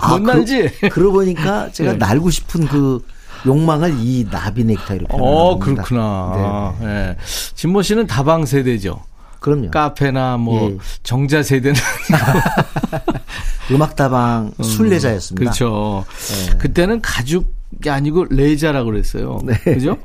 아, 0.00 0.08
못 0.18 0.22
날지? 0.22 0.68
그, 0.80 0.88
그러고 0.88 1.12
보니까 1.18 1.70
제가 1.70 1.92
네. 1.94 1.98
날고 1.98 2.30
싶은 2.30 2.66
그 2.66 3.00
욕망을 3.46 3.94
이 4.00 4.26
나비 4.28 4.64
넥타이로 4.64 5.06
어, 5.10 5.56
표현합니다. 5.58 5.82
그렇구나. 5.84 6.74
네. 6.80 6.86
예. 6.86 7.16
진모 7.54 7.82
씨는 7.82 8.08
다방 8.08 8.44
세대죠. 8.44 9.00
그럼요. 9.40 9.70
카페나 9.70 10.36
뭐 10.38 10.70
예. 10.70 10.78
정자 11.02 11.42
세대는 11.42 11.78
음악다방 13.70 14.52
순례자였습니다. 14.62 15.38
그렇죠. 15.38 16.04
네. 16.50 16.58
그때는 16.58 17.00
가죽이 17.00 17.88
아니고 17.88 18.26
레자라고 18.30 18.90
그랬어요. 18.90 19.40
네. 19.44 19.54
그죠? 19.58 19.98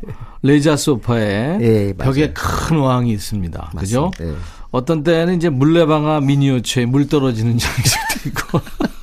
레자 0.44 0.76
소파에 0.76 1.58
예. 1.62 1.94
벽에 1.98 2.34
큰 2.34 2.78
어항이 2.80 3.12
있습니다. 3.12 3.72
그죠? 3.78 4.12
맞습니다. 4.18 4.38
예. 4.38 4.38
어떤 4.72 5.04
때는 5.04 5.36
이제 5.36 5.50
물레방아 5.50 6.22
미니어처에 6.22 6.86
물 6.86 7.08
떨어지는 7.08 7.58
장식도 7.58 8.30
있고 8.30 8.62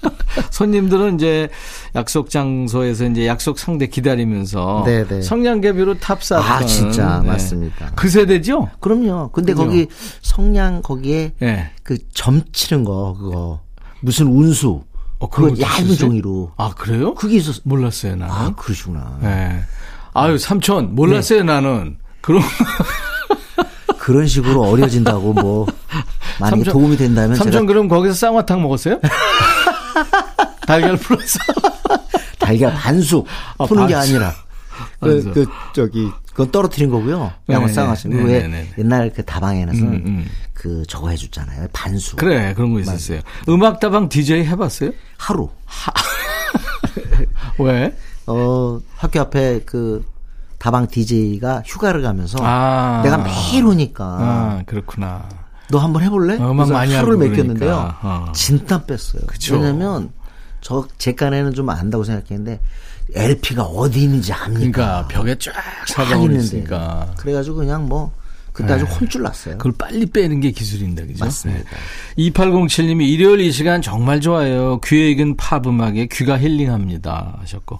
손님들은 0.50 1.16
이제 1.16 1.48
약속 1.94 2.30
장소에서 2.30 3.04
이제 3.06 3.26
약속 3.26 3.58
상대 3.58 3.86
기다리면서 3.86 4.82
네, 4.86 5.06
네. 5.06 5.20
성냥개비로 5.22 5.98
탑사던 5.98 6.44
아, 6.46 6.64
진짜 6.64 7.22
맞습니다. 7.24 7.92
그 7.94 8.08
세대죠? 8.08 8.68
그럼요. 8.80 9.30
근데 9.32 9.52
그죠? 9.52 9.64
거기 9.64 9.86
성냥 10.22 10.82
거기에 10.82 11.32
예. 11.42 11.70
그점 11.82 12.42
치는 12.52 12.84
거 12.84 13.16
그거 13.18 13.60
무슨 14.00 14.26
운수 14.28 14.82
어, 15.18 15.28
그거 15.28 15.48
얇은 15.48 15.86
있었어요? 15.86 15.96
종이로 15.96 16.52
아 16.56 16.70
그래요? 16.76 17.14
그게 17.14 17.36
있었어. 17.38 17.60
몰랐어요 17.64 18.16
나는. 18.16 18.32
아, 18.34 18.54
그러시구나. 18.54 19.18
예. 19.24 19.60
아유 20.14 20.38
삼촌 20.38 20.94
몰랐어요 20.94 21.42
나는. 21.44 21.98
그럼 22.20 22.42
그런 23.98 24.26
식으로 24.26 24.62
어려진다고 24.62 25.32
뭐 25.34 25.66
만약에 26.40 26.62
삼촌- 26.64 26.72
도움이 26.72 26.96
된다면 26.96 27.36
삼촌 27.36 27.52
제가 27.52 27.64
그럼 27.66 27.88
거기서 27.88 28.14
쌍화탕 28.14 28.62
먹었어요? 28.62 29.00
달걀 30.66 30.96
풀어서. 30.96 31.38
달걀 32.38 32.72
반숙 32.74 33.26
아, 33.58 33.66
푸는 33.66 33.86
게 33.86 33.94
반숙. 33.94 34.14
아니라 34.14 34.34
그. 35.00 35.32
그 35.32 35.46
저기 35.74 36.08
그건 36.30 36.52
떨어뜨린 36.52 36.88
거고요. 36.90 37.32
네, 37.46 37.54
양을 37.54 37.66
네, 37.66 37.72
쌍화식. 37.72 38.10
네, 38.10 38.22
왜 38.22 38.40
네, 38.42 38.48
네. 38.48 38.68
옛날 38.78 39.10
그 39.12 39.24
다방에는 39.24 39.74
음, 39.74 40.02
음. 40.06 40.30
그 40.54 40.84
저거 40.88 41.08
해줬잖아요. 41.10 41.66
반숙. 41.72 42.16
그래 42.16 42.54
그런 42.54 42.72
거 42.72 42.78
있었어요. 42.80 43.20
음악 43.48 43.80
다방 43.80 44.08
DJ 44.08 44.44
해봤어요? 44.44 44.92
하루. 45.16 45.50
왜? 47.58 47.92
어 48.26 48.78
학교 48.96 49.20
앞에 49.20 49.62
그 49.66 50.04
다방 50.58 50.86
DJ가 50.86 51.62
휴가를 51.66 52.02
가면서 52.02 52.38
아. 52.40 53.00
내가 53.02 53.18
매일 53.18 53.64
오니까 53.64 54.04
아 54.04 54.62
그렇구나. 54.66 55.28
너 55.70 55.78
한번 55.78 56.02
해볼래? 56.02 56.38
어, 56.38 56.50
음악 56.50 56.70
많이 56.70 56.94
하루를 56.94 57.28
맡겼는데요. 57.28 57.58
그러니까. 57.70 57.98
어. 58.02 58.32
진땀 58.32 58.86
뺐어요. 58.86 59.22
그쵸. 59.26 59.56
왜냐면 59.56 60.10
저 60.60 60.86
제 60.98 61.14
깐에는 61.14 61.52
좀 61.54 61.68
안다고 61.70 62.04
생각했는데 62.04 62.60
LP가 63.14 63.62
어디 63.64 64.02
있는지 64.02 64.32
압니까? 64.32 64.58
그러니까 64.58 65.08
벽에 65.08 65.36
쫙쫙 65.38 65.54
사방으로 65.88 66.32
있는데. 66.32 66.44
있으니까. 66.44 67.12
그래가지고 67.16 67.56
그냥 67.56 67.86
뭐 67.86 68.12
그때 68.58 68.72
아주 68.74 68.84
혼쭐 68.84 69.22
났어요. 69.22 69.56
그걸 69.56 69.72
빨리 69.78 70.04
빼는 70.06 70.40
게 70.40 70.50
기술인데, 70.50 71.06
그죠? 71.06 71.24
맞습니다. 71.24 71.62
네. 72.16 72.30
2807님이 72.30 73.08
일요일 73.08 73.40
이 73.40 73.52
시간 73.52 73.80
정말 73.80 74.20
좋아요. 74.20 74.80
귀에 74.80 75.10
익은 75.10 75.36
팝 75.36 75.66
음악에 75.66 76.08
귀가 76.10 76.38
힐링합니다. 76.38 77.36
하셨고. 77.40 77.78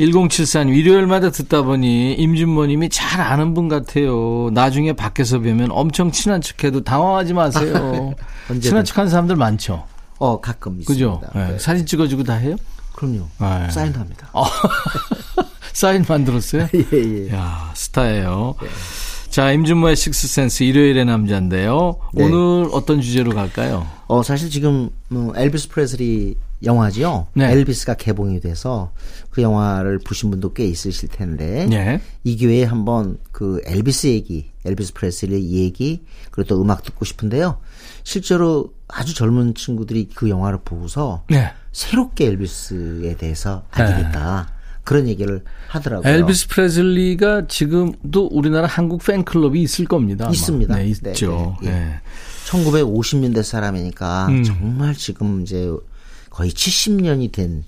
1074님, 0.00 0.76
일요일마다 0.76 1.30
듣다 1.30 1.62
보니 1.62 2.14
임준모님이 2.14 2.88
잘 2.88 3.20
아는 3.20 3.54
분 3.54 3.68
같아요. 3.68 4.50
나중에 4.52 4.92
밖에서 4.94 5.38
뵈면 5.38 5.70
엄청 5.70 6.10
친한 6.10 6.40
척 6.40 6.64
해도 6.64 6.82
당황하지 6.82 7.32
마세요. 7.32 8.14
언제든. 8.50 8.60
친한 8.60 8.84
척 8.84 8.98
하는 8.98 9.10
사람들 9.10 9.36
많죠. 9.36 9.84
어 10.18 10.40
가끔 10.40 10.82
그죠? 10.84 11.20
있습니다. 11.22 11.38
네. 11.46 11.52
네. 11.52 11.58
사진 11.58 11.86
찍어주고 11.86 12.24
다 12.24 12.34
해요? 12.34 12.56
그럼요. 12.94 13.28
네. 13.38 13.70
사인도 13.70 14.00
합니다. 14.00 14.28
사인 15.72 16.04
만들었어요? 16.08 16.68
예, 16.74 16.86
예. 16.92 17.32
야 17.34 17.70
스타예요. 17.74 18.54
자, 19.36 19.52
임준모의 19.52 19.96
식스센스 19.96 20.62
일요일의 20.62 21.04
남자인데요. 21.04 21.98
네. 22.14 22.24
오늘 22.24 22.70
어떤 22.72 23.02
주제로 23.02 23.34
갈까요? 23.34 23.86
어 24.06 24.22
사실 24.22 24.48
지금 24.48 24.88
뭐 25.08 25.34
엘비스 25.36 25.68
프레슬리 25.68 26.36
영화지요. 26.64 27.26
네. 27.34 27.52
엘비스가 27.52 27.96
개봉이 27.96 28.40
돼서 28.40 28.92
그 29.28 29.42
영화를 29.42 29.98
보신 29.98 30.30
분도 30.30 30.54
꽤 30.54 30.64
있으실 30.64 31.10
텐데 31.10 31.66
네. 31.66 32.00
이 32.24 32.36
기회에 32.36 32.64
한번 32.64 33.18
그 33.30 33.60
엘비스 33.66 34.06
얘기, 34.06 34.52
엘비스 34.64 34.94
프레슬리 34.94 35.50
얘기 35.50 36.02
그리고 36.30 36.48
또 36.48 36.62
음악 36.62 36.82
듣고 36.82 37.04
싶은데요. 37.04 37.58
실제로 38.04 38.72
아주 38.88 39.14
젊은 39.14 39.54
친구들이 39.54 40.08
그 40.14 40.30
영화를 40.30 40.60
보고서 40.64 41.24
네. 41.28 41.52
새롭게 41.72 42.28
엘비스에 42.28 43.16
대해서 43.18 43.64
알게 43.70 44.02
됐다. 44.02 44.55
그런 44.86 45.08
얘기를 45.08 45.42
하더라고요. 45.66 46.10
엘비스 46.10 46.46
프레슬리가 46.48 47.48
지금도 47.48 48.28
우리나라 48.30 48.68
한국 48.68 49.04
팬클럽이 49.04 49.60
있을 49.60 49.84
겁니다. 49.84 50.30
있습니다. 50.30 50.76
네, 50.76 50.86
있죠. 50.86 51.56
네, 51.60 51.68
네, 51.68 51.76
예. 51.76 51.80
네. 51.80 52.00
1950년대 52.46 53.42
사람이니까 53.42 54.28
음. 54.28 54.44
정말 54.44 54.94
지금 54.94 55.42
이제 55.42 55.68
거의 56.30 56.50
70년이 56.50 57.32
된 57.32 57.64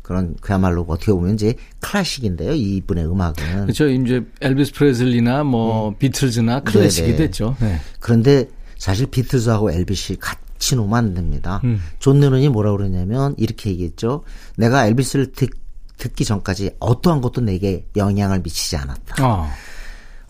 그런 0.00 0.36
그야말로 0.40 0.86
어떻게 0.88 1.12
보면 1.12 1.34
이제 1.34 1.54
클래식인데요. 1.80 2.54
이분의 2.54 3.10
음악은. 3.10 3.34
그렇죠. 3.62 3.86
이제 3.88 4.24
엘비스 4.40 4.72
프레슬리나 4.72 5.44
뭐 5.44 5.94
비틀즈나 5.98 6.60
클래식이 6.60 7.08
음. 7.08 7.16
네네. 7.16 7.26
됐죠. 7.26 7.56
네. 7.60 7.78
그런데 8.00 8.48
사실 8.78 9.06
비틀즈하고 9.06 9.70
엘비스 9.70 10.16
같이 10.18 10.76
놓으면 10.76 10.96
안 10.96 11.14
됩니다. 11.14 11.60
음. 11.64 11.82
존 11.98 12.20
레논이 12.20 12.48
뭐라 12.48 12.72
그러냐면 12.72 13.34
이렇게 13.36 13.68
얘기했죠. 13.68 14.24
내가 14.56 14.86
엘비스를 14.86 15.32
듣, 15.32 15.50
듣기 15.98 16.24
전까지 16.24 16.72
어떠한 16.80 17.20
것도 17.20 17.40
내게 17.40 17.86
영향을 17.96 18.40
미치지 18.40 18.76
않았다. 18.76 19.26
어. 19.26 19.48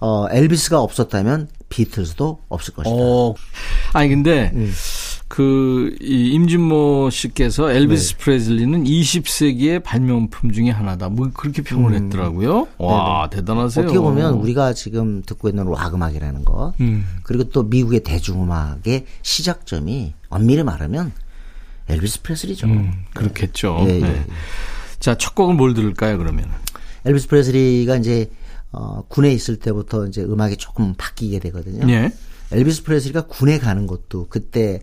어, 0.00 0.27
엘비스가 0.31 0.81
없었다면 0.81 1.48
비틀즈도 1.68 2.40
없을 2.48 2.74
것이다. 2.74 2.94
어. 2.94 3.35
아니 3.92 4.09
근데 4.09 4.53
음. 4.55 4.72
그, 5.29 5.96
이 6.00 6.29
임진모 6.29 7.11
씨께서 7.11 7.72
엘비스 7.72 8.12
네. 8.12 8.18
프레슬리는 8.18 8.85
20세기의 8.85 9.83
발명품 9.83 10.53
중에 10.53 10.70
하나다. 10.70 11.09
뭐 11.09 11.31
그렇게 11.35 11.62
평을 11.62 11.94
했더라고요. 11.94 12.68
와, 12.79 13.29
대단하세요. 13.31 13.85
음. 13.85 13.88
어떻게 13.88 13.98
보면 13.98 14.35
우리가 14.35 14.74
지금 14.74 15.22
듣고 15.22 15.48
있는 15.48 15.68
락 15.68 15.94
음악이라는 15.94 16.44
것 16.44 16.74
음. 16.81 17.07
그리고 17.22 17.44
또 17.44 17.64
미국의 17.64 18.00
대중음악의 18.00 19.07
시작점이 19.22 20.12
엄밀히 20.29 20.62
말하면 20.62 21.12
엘비스 21.88 22.22
프레슬리죠. 22.22 22.66
음, 22.66 22.92
그렇겠죠. 23.14 23.79
예, 23.88 23.96
예, 23.96 24.00
네. 24.00 24.27
예. 25.05 25.12
자, 25.12 25.19
첫 25.19 25.35
곡은 25.35 25.57
뭘 25.57 25.75
들을까요, 25.75 26.17
그러면? 26.19 26.51
엘비스 27.05 27.29
프레슬리가 27.29 27.97
이제 27.97 28.31
어, 28.73 29.03
군에 29.09 29.31
있을 29.33 29.57
때부터 29.59 30.07
이제 30.07 30.23
음악이 30.23 30.57
조금 30.57 30.95
바뀌게 30.97 31.38
되거든요. 31.40 31.87
예. 31.93 32.11
엘비스 32.53 32.83
프레슬리가 32.85 33.27
군에 33.27 33.59
가는 33.59 33.87
것도 33.87 34.27
그때 34.29 34.81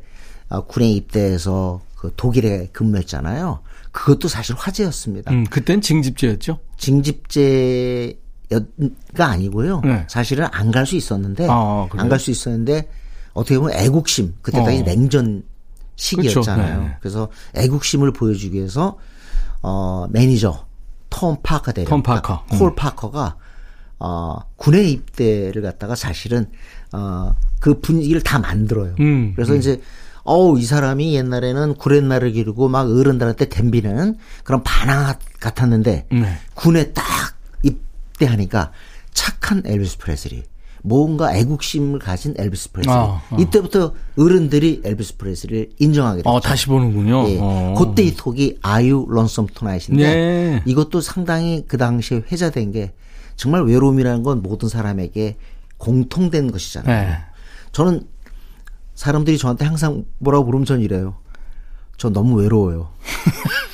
어, 0.49 0.65
군에 0.65 0.91
입대해서 0.91 1.81
그 1.95 2.11
독일에 2.15 2.69
근무했잖아요. 2.71 3.59
그것도 3.91 4.27
사실 4.27 4.55
화제였습니다. 4.57 5.31
음, 5.31 5.43
그땐 5.45 5.81
징집제였죠? 5.81 6.59
징집제가 6.77 8.15
아니고요. 9.17 9.81
네. 9.83 10.05
사실은 10.07 10.47
안 10.51 10.71
갈 10.71 10.85
수 10.85 10.95
있었는데 10.95 11.47
아, 11.49 11.87
그래요? 11.89 12.03
안갈 12.03 12.19
수 12.19 12.31
있었는데 12.31 12.87
어떻게 13.33 13.57
보면 13.59 13.73
애국심 13.75 14.35
그때까지 14.41 14.79
어. 14.79 14.83
냉전 14.83 15.43
시기였잖아요. 15.95 16.67
그렇죠. 16.75 16.87
네. 16.87 16.95
그래서 17.01 17.29
애국심을 17.55 18.11
보여주기 18.13 18.57
위해서 18.57 18.97
어 19.61 20.07
매니저 20.09 20.65
톰 21.09 21.37
파커 21.43 21.71
대령 21.73 21.89
톰 21.89 22.03
파커. 22.03 22.45
음. 22.53 22.59
톰 22.59 22.75
파커가 22.75 23.35
어 23.99 24.39
군에 24.55 24.83
입대를 24.83 25.61
갖다가 25.61 25.95
사실은 25.95 26.47
어 26.93 27.33
그 27.61 27.79
분위기를 27.79 28.21
다 28.23 28.39
만들어요. 28.39 28.95
음, 28.99 29.33
그래서 29.35 29.53
이제 29.55 29.79
어우 30.23 30.57
이 30.59 30.63
사람이 30.65 31.13
옛날에는 31.13 31.75
구렛나루를 31.75 32.31
기르고 32.31 32.67
막 32.69 32.89
어른들한테 32.89 33.49
덤비는 33.49 34.17
그런 34.43 34.63
반항아 34.63 35.13
같았는데 35.39 36.07
네. 36.11 36.37
군에 36.55 36.91
딱 36.91 37.03
입대하니까 37.61 38.71
착한 39.13 39.61
엘비스 39.63 39.99
프레슬리 39.99 40.43
뭔가 40.83 41.35
애국심을 41.35 41.99
가진 41.99 42.33
엘비스 42.37 42.71
프레슬리 42.71 42.93
아, 42.93 43.21
아. 43.29 43.37
이때부터 43.37 43.93
어른들이 44.17 44.81
엘비스 44.83 45.17
프레슬리를 45.17 45.69
인정하게 45.79 46.17
됐죠. 46.19 46.29
어, 46.29 46.39
다시 46.39 46.67
보는군요. 46.67 47.29
예. 47.29 47.37
어. 47.39 47.75
그때 47.77 48.03
이 48.03 48.15
곡이 48.15 48.59
Are 48.61 49.05
You 49.07 49.18
Lonesome 49.18 49.47
Tonight인데 49.53 50.03
네. 50.03 50.63
이것도 50.65 51.01
상당히 51.01 51.65
그 51.67 51.77
당시에 51.77 52.23
회자된 52.31 52.71
게 52.71 52.93
정말 53.35 53.63
외로움이라는 53.63 54.23
건 54.23 54.41
모든 54.41 54.69
사람에게 54.69 55.37
공통된 55.77 56.51
것이잖아요. 56.51 57.09
네. 57.09 57.17
저는 57.71 58.07
사람들이 58.95 59.37
저한테 59.37 59.65
항상 59.65 60.05
뭐라고 60.19 60.45
부르면 60.45 60.65
전 60.65 60.81
이래요. 60.81 61.15
저 61.97 62.09
너무 62.09 62.35
외로워요. 62.35 62.89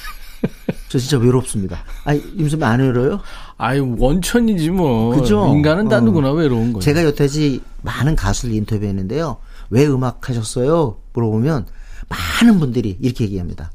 저 0.90 0.98
진짜 1.00 1.18
외롭습니다. 1.18 1.84
아니, 2.06 2.20
임선배 2.36 2.66
안 2.66 2.80
외로워요? 2.80 3.20
아유, 3.58 3.96
원천이지 3.98 4.72
뭐. 4.72 5.16
그죠? 5.16 5.48
인간은 5.54 5.90
다 5.90 5.98
어. 5.98 6.02
누구나 6.02 6.32
외로운 6.32 6.72
거죠. 6.74 6.86
제가 6.86 7.04
여태까지 7.04 7.62
많은 7.82 8.16
가수를 8.16 8.56
인터뷰했는데요. 8.56 9.38
왜 9.70 9.86
음악 9.86 10.30
하셨어요? 10.30 10.98
물어보면 11.14 11.68
많은 12.08 12.60
분들이 12.60 12.98
이렇게 13.02 13.26
얘기합니다. 13.26 13.72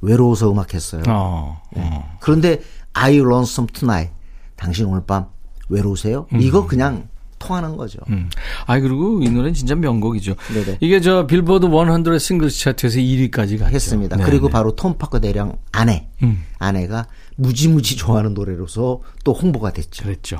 외로워서 0.00 0.50
음악했어요. 0.50 1.02
어, 1.08 1.60
어. 1.76 2.16
그런데 2.20 2.60
Are 2.92 3.04
you 3.04 3.16
lonesome 3.16 3.68
tonight. 3.72 4.12
당신 4.56 4.86
오늘 4.86 5.02
밤 5.06 5.26
외로우세요? 5.68 6.26
이거 6.38 6.66
그냥 6.66 7.08
통하는 7.42 7.76
거죠. 7.76 7.98
음. 8.08 8.30
아 8.66 8.78
그리고 8.78 9.20
이 9.22 9.28
노래는 9.28 9.54
진짜 9.54 9.74
명곡이죠. 9.74 10.34
네네. 10.54 10.78
이게 10.80 11.00
저 11.00 11.26
빌보드 11.26 11.66
100 11.66 12.20
Singles 12.20 12.60
차트에서 12.60 12.98
1위까지 12.98 13.58
갔죠. 13.58 13.74
했습니다. 13.74 14.16
네, 14.16 14.24
그리고 14.24 14.46
네. 14.46 14.52
바로 14.52 14.76
톰 14.76 14.96
파커 14.96 15.18
대령 15.18 15.56
아내, 15.72 16.06
음. 16.22 16.44
아내가 16.58 17.06
무지무지 17.36 17.96
좋아하는 17.96 18.34
노래로서 18.34 19.00
또 19.24 19.32
홍보가 19.32 19.72
됐죠. 19.72 20.04
그랬죠. 20.04 20.38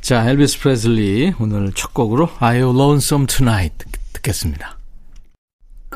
자, 0.00 0.28
엘비스 0.28 0.60
프레슬리 0.60 1.32
오늘 1.38 1.72
첫 1.72 1.94
곡으로 1.94 2.28
Are 2.40 2.55
You 2.55 2.70
Lonesome 2.74 3.26
Tonight 3.26 3.78
듣, 3.78 4.00
듣겠습니다. 4.14 4.78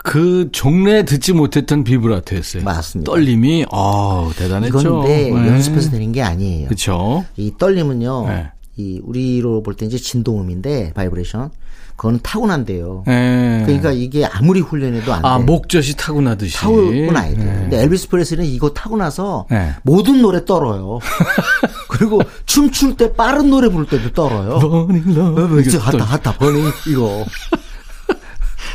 그 0.05 0.49
종래 0.53 1.05
듣지 1.05 1.33
못했던 1.33 1.85
비브라토였어요. 1.85 2.63
맞습니다. 2.63 3.11
떨림이 3.11 3.67
아 3.71 4.31
대단했죠. 4.37 4.79
이건 4.79 5.01
근데 5.03 5.31
네. 5.31 5.49
연습해서 5.49 5.91
되는 5.91 6.13
게 6.13 6.23
아니에요. 6.23 6.69
그렇죠. 6.69 7.25
이 7.37 7.53
떨림은요, 7.59 8.29
네. 8.29 8.51
이 8.79 9.01
우리로 9.05 9.63
볼 9.65 9.75
때 9.75 9.87
이제 9.87 9.99
진동음인데 9.99 10.93
바이브레이션, 10.95 11.51
그거는 11.97 12.21
타고난대요. 12.23 13.03
네. 13.09 13.63
그러니까 13.67 13.91
이게 13.91 14.25
아무리 14.25 14.61
훈련해도 14.61 15.13
안 15.13 15.21
돼. 15.23 15.29
아 15.29 15.39
목젖이 15.39 15.95
타고나듯이. 15.97 16.57
타고나야 16.57 17.35
돼요. 17.35 17.45
네. 17.45 17.45
근데 17.63 17.83
엘비스 17.83 18.09
프레슬리는 18.09 18.49
이거 18.49 18.71
타고나서 18.71 19.47
네. 19.51 19.75
모든 19.83 20.23
노래 20.23 20.45
떨어요. 20.45 21.01
그리고 21.91 22.23
춤출 22.47 22.97
때 22.97 23.13
빠른 23.13 23.51
노래 23.51 23.69
부를 23.69 23.87
때도 23.87 24.13
떨어요. 24.13 24.61
Burning 24.61 25.19
Love. 25.19 25.61
이거 25.67 25.79
핫다 25.79 26.05
hunka 26.05 26.33
burning 26.39 26.71
이거. 26.89 27.25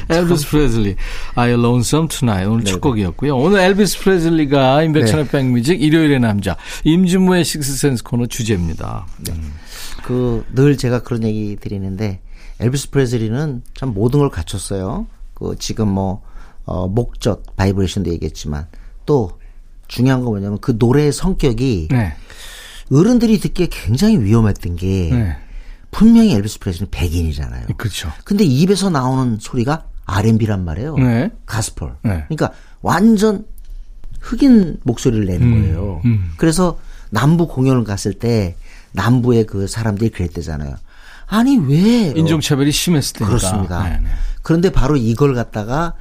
엘비스 0.10 0.50
프레슬리, 0.50 0.96
Are 1.38 1.48
You 1.48 1.60
Lonesome 1.60 2.08
Tonight 2.10 2.50
오늘 2.52 2.66
첫 2.66 2.72
네네. 2.72 2.80
곡이었고요. 2.82 3.38
오늘 3.38 3.60
엘비스 3.62 4.00
프레슬리가 4.00 4.84
임백천의 4.84 5.28
백뮤직 5.30 5.82
일요일의 5.82 6.20
남자 6.20 6.58
임진모의 6.84 7.45
Sixth 7.45 7.74
Sense 7.74 8.04
코너 8.04 8.26
주제입니다. 8.26 9.06
그 10.04 10.44
늘 10.54 10.78
제가 10.78 11.02
그런 11.04 11.24
얘기 11.24 11.56
드리는데 11.56 12.22
엘비스 12.60 12.89
프레슬리는 12.92 13.63
참 13.76 13.94
모든 13.94 14.20
걸 14.20 14.30
갖췄어요. 14.30 15.08
그 15.34 15.56
지금 15.60 15.89
뭐 15.89 16.22
어, 16.66 16.88
목젖 16.88 17.56
바이브레이션도 17.56 18.12
얘기했지만 18.12 18.68
또 19.06 19.32
중요한 19.88 20.22
건 20.22 20.30
뭐냐면 20.32 20.60
그 20.62 20.76
노래의 20.78 21.12
성격이 21.12 21.89
네. 21.92 22.13
어른들이 22.92 23.39
듣기에 23.39 23.68
굉장히 23.72 24.18
위험했던 24.20 24.76
게 24.76 25.10
네. 25.12 25.36
분명히 25.92 26.34
엘비스 26.34 26.60
프레슬리는 26.60 26.89
백인이잖아요. 26.92 27.68
그렇죠. 27.78 28.10
근데 28.24 28.44
입에서 28.44 28.89
나오는 28.89 29.38
소리가 29.39 29.86
R&B란 30.06 30.63
말이에요. 30.66 30.96
네. 30.98 31.32
가스펠. 31.46 31.89
네. 32.04 32.26
그러니까 32.28 32.52
완전 32.82 33.46
흑인 34.20 34.78
목소리를 34.84 35.26
내는 35.26 35.52
거예요. 35.52 36.02
음. 36.06 36.32
그래서 36.38 36.78
남부 37.10 37.48
공연을 37.48 37.84
갔을 37.84 38.13
때 38.13 38.56
남부의 38.93 39.45
그 39.45 39.67
사람들이 39.67 40.10
그랬대잖아요. 40.10 40.75
아니 41.27 41.58
왜 41.58 42.13
인종차별이 42.15 42.71
심했을 42.71 43.13
때니까. 43.13 43.38
그렇습니다. 43.38 43.84
네, 43.84 43.99
네. 43.99 44.10
그런데 44.41 44.69
바로 44.71 44.97
이걸 44.97 45.34
갖다가 45.34 45.93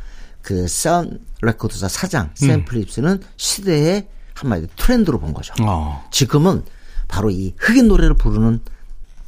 그 0.42 0.76
선 0.76 1.20
레코드사 1.40 1.88
사장 1.88 2.26
음. 2.26 2.35
샘 2.35 2.64
필립스는 2.64 3.20
시대의 3.37 4.09
한마디로 4.35 4.68
트렌드로 4.76 5.20
본 5.20 5.33
거죠. 5.35 5.55
어. 5.62 6.05
지금은 6.11 6.64
바로 7.09 7.31
이 7.31 7.55
흑인 7.59 7.88
노래를 7.88 8.14
부르는 8.14 8.61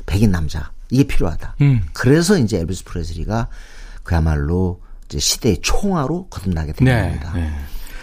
백인 0.06 0.30
남자 0.30 0.72
이게 0.90 1.04
필요하다. 1.04 1.56
음. 1.60 1.82
그래서 1.92 2.38
이제 2.38 2.58
엘비스 2.58 2.84
프레슬리가 2.84 3.48
그야말로 4.02 4.80
이제 5.06 5.18
시대의 5.18 5.58
총화로 5.62 6.26
거듭나게 6.28 6.72
된 6.72 6.84
네. 6.84 7.02
겁니다. 7.02 7.32
네. 7.34 7.54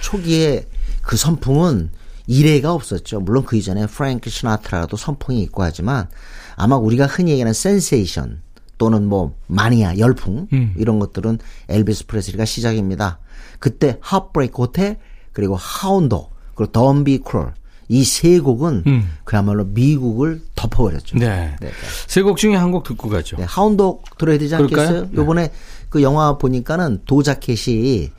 초기에 0.02 0.68
그 1.02 1.18
선풍은 1.18 1.92
유례가 2.32 2.74
없었죠. 2.74 3.20
물론 3.20 3.44
그 3.46 3.58
이전에 3.58 3.86
프랭크 3.88 4.30
시나트라도 4.30 4.98
선풍이 4.98 5.42
있고 5.44 5.64
하지만 5.64 6.08
아마 6.56 6.78
우리가 6.78 7.06
흔히 7.06 7.32
얘기하는 7.32 7.54
센세이션 7.54 8.42
또는 8.78 9.06
뭐 9.08 9.36
마니아 9.48 9.98
열풍 9.98 10.48
음. 10.54 10.74
이런 10.78 11.00
것들은 11.00 11.40
엘비스 11.70 12.08
프레슬리가 12.08 12.46
시작입니다. 12.46 13.20
그때 13.60 13.98
Heartbreak 14.02 14.62
Hotel 14.62 14.98
그리고 15.34 15.56
Hound 15.56 16.02
Dog 16.02 16.30
그리고 16.56 16.72
Don't 16.72 17.06
Be 17.06 17.20
Cruel 17.20 17.54
이 17.90 18.04
세 18.06 18.40
곡은 18.40 18.84
음. 18.88 19.10
그야말로 19.26 19.66
미국을 19.66 20.42
덮어버렸죠. 20.56 21.18
네. 21.18 21.56
네. 21.60 21.72
세곡 22.08 22.38
중에 22.38 22.56
한 22.56 22.72
곡 22.72 22.84
듣고 22.84 23.10
가죠. 23.10 23.36
네, 23.36 23.44
Hound 23.44 23.90
Dog 23.90 24.18
들어야 24.18 24.38
되지? 24.38 24.56
않겠어요? 24.56 25.02
네. 25.02 25.10
요번에 25.16 25.52
그 25.90 26.02
영화 26.02 26.38
보니까는 26.38 27.02
도자캣이 27.06 28.10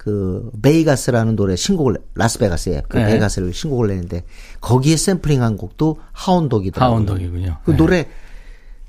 그 0.00 0.50
Vegas라는 0.62 1.36
노래 1.36 1.56
신곡을 1.56 1.98
라스베가스에 2.14 2.84
그 2.88 2.96
네. 2.96 3.04
Vegas를 3.04 3.52
신곡을 3.52 3.88
내는데 3.88 4.24
거기에 4.62 4.96
샘플링한 4.96 5.58
곡도 5.58 5.98
Hound 6.12 6.34
Dog이더라고요. 6.34 6.94
Hound 6.94 7.15
Dog이군요. 7.15 7.58
그 7.66 7.72
네. 7.72 7.76
노래 7.76 8.08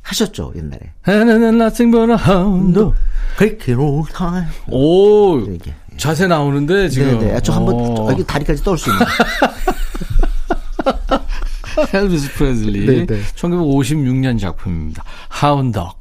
하셨죠 0.03 0.53
옛날에. 0.55 0.79
Dog. 2.73 2.97
Cryin' 3.35 3.73
all 3.73 4.05
the 4.05 4.20
time. 4.20 4.45
오, 4.69 5.37
이게. 5.39 5.73
자세 5.97 6.27
나오는데 6.27 6.87
지금. 6.87 7.19
네네. 7.19 7.41
저 7.41 7.51
한번 7.51 7.75
어. 7.75 8.07
여기 8.09 8.23
다리까지 8.23 8.63
떨 8.63 8.77
수 8.77 8.89
있는. 8.89 9.05
엘비스 11.93 12.31
프레슬리. 12.35 12.85
네네. 13.05 13.21
1956년 13.35 14.39
작품입니다. 14.39 15.03
하운덕. 15.27 16.00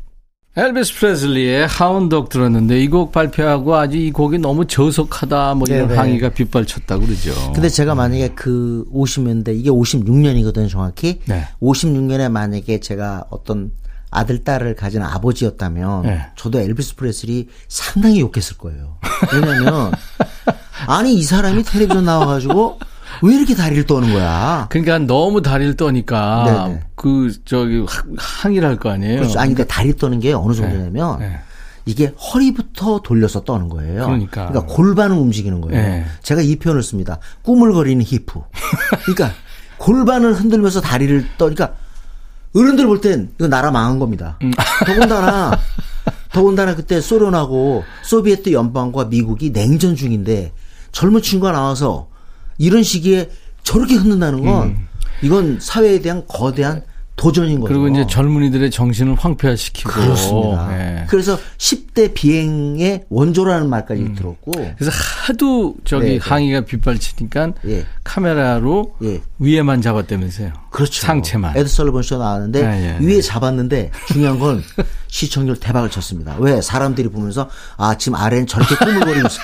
엘비스 0.57 0.95
프레슬리의 0.99 1.67
하운덕 1.69 2.29
들었는데 2.29 2.81
이 2.83 2.89
곡 2.89 3.13
발표하고 3.13 3.77
아주 3.77 3.97
이 3.97 4.11
곡이 4.11 4.39
너무 4.39 4.67
저속하다 4.67 5.55
뭐 5.55 5.67
이런 5.69 5.87
네네. 5.87 5.97
항의가 5.97 6.31
빗발쳤다고 6.31 7.07
그러죠. 7.07 7.53
근데 7.55 7.69
제가 7.69 7.95
만약에 7.95 8.31
그 8.35 8.85
50년대 8.93 9.57
이게 9.57 9.71
56년이거든요 9.71 10.69
정확히. 10.69 11.21
네. 11.27 11.45
56년에 11.63 12.29
만약에 12.31 12.81
제가 12.81 13.27
어떤 13.31 13.71
아들 14.11 14.43
딸을 14.43 14.75
가진 14.75 15.03
아버지였다면 15.03 16.03
네. 16.03 16.21
저도 16.35 16.59
엘비스 16.59 16.97
프레슬리 16.97 17.47
상당히 17.69 18.19
욕했을 18.21 18.59
거예요. 18.59 18.97
왜냐면 19.33 19.93
아니 20.89 21.15
이 21.15 21.23
사람이 21.23 21.63
텔레비전 21.63 22.05
나와가지고 22.05 22.81
왜 23.23 23.35
이렇게 23.37 23.55
다리를 23.55 23.85
떠는 23.87 24.13
거야? 24.13 24.67
그러니까 24.71 24.99
너무 24.99 25.43
다리를 25.43 25.77
떠니까 25.77 26.45
네네. 26.69 26.81
그 26.95 27.33
저기 27.45 27.81
하- 27.87 28.03
항의를 28.17 28.69
할 28.69 28.77
거 28.79 28.91
아니에요. 28.91 29.21
그렇죠. 29.21 29.39
아니 29.39 29.55
근데 29.55 29.67
다리 29.67 29.95
떠는 29.97 30.21
게 30.21 30.33
어느 30.33 30.53
정도냐면 30.55 31.19
네. 31.19 31.39
이게 31.87 32.07
허리부터 32.07 33.01
돌려서 33.03 33.43
떠는 33.45 33.69
거예요. 33.69 34.05
그러니까. 34.07 34.47
골반을 34.67 35.17
움직이는 35.17 35.61
거예요. 35.61 35.81
네. 35.81 36.05
제가 36.23 36.41
이 36.41 36.57
표현을 36.57 36.83
씁니다. 36.83 37.19
꾸물거리는 37.43 38.03
히프. 38.05 38.41
그러니까 39.05 39.33
골반을 39.79 40.35
흔들면서 40.35 40.81
다리를 40.81 41.23
떠. 41.39 41.47
그러니까 41.47 41.73
어른들 42.55 42.87
볼 42.87 43.01
땐 43.01 43.31
이거 43.39 43.49
나라 43.49 43.71
망한 43.71 43.99
겁니다. 43.99 44.37
음. 44.43 44.53
더군다나 44.87 45.59
더군다나 46.33 46.75
그때 46.75 47.01
소련하고 47.01 47.85
소비에트 48.03 48.53
연방과 48.53 49.07
미국이 49.07 49.51
냉전 49.51 49.97
중인데 49.97 50.53
젊은 50.93 51.23
친구가 51.23 51.53
나와서 51.53 52.09
이런 52.61 52.83
시기에 52.83 53.31
저렇게 53.65 53.95
흔든다는 53.95 54.45
건 54.45 54.77
이건 55.23 55.59
사회에 55.61 56.01
대한 56.01 56.25
거대한 56.29 56.83
도전인 57.17 57.61
거죠. 57.61 57.75
음. 57.75 57.83
그리고 57.83 57.89
이제 57.89 58.07
젊은이들의 58.07 58.71
정신을 58.71 59.15
황폐화시키고. 59.15 59.91
그렇습니다. 59.91 60.69
예. 60.73 61.07
그래서 61.09 61.39
10대 61.59 62.15
비행의 62.15 63.05
원조라는 63.11 63.69
말까지 63.69 64.01
음. 64.03 64.15
들었고 64.15 64.53
그래서 64.53 64.91
하도 65.27 65.75
저기 65.85 66.05
네, 66.05 66.11
네. 66.13 66.19
항의가 66.19 66.63
빗발치니까 66.63 67.53
예. 67.67 67.85
카메라로 68.05 68.95
예. 69.03 69.21
위에만 69.39 69.83
잡았다면서요. 69.83 70.53
그렇죠. 70.71 71.03
상체만. 71.03 71.57
에드 71.59 71.69
설리번 71.69 72.03
쇼 72.03 72.17
나왔는데 72.17 72.99
위에 73.01 73.21
잡았는데 73.21 73.91
중요한 74.07 74.39
건 74.39 74.63
시청률 75.09 75.57
대박을 75.57 75.91
쳤습니다. 75.91 76.37
왜 76.39 76.61
사람들이 76.63 77.09
보면서 77.09 77.51
아 77.77 77.97
지금 77.99 78.17
아래는 78.17 78.47
저렇게 78.47 78.77
꾸물거리면서 78.83 79.41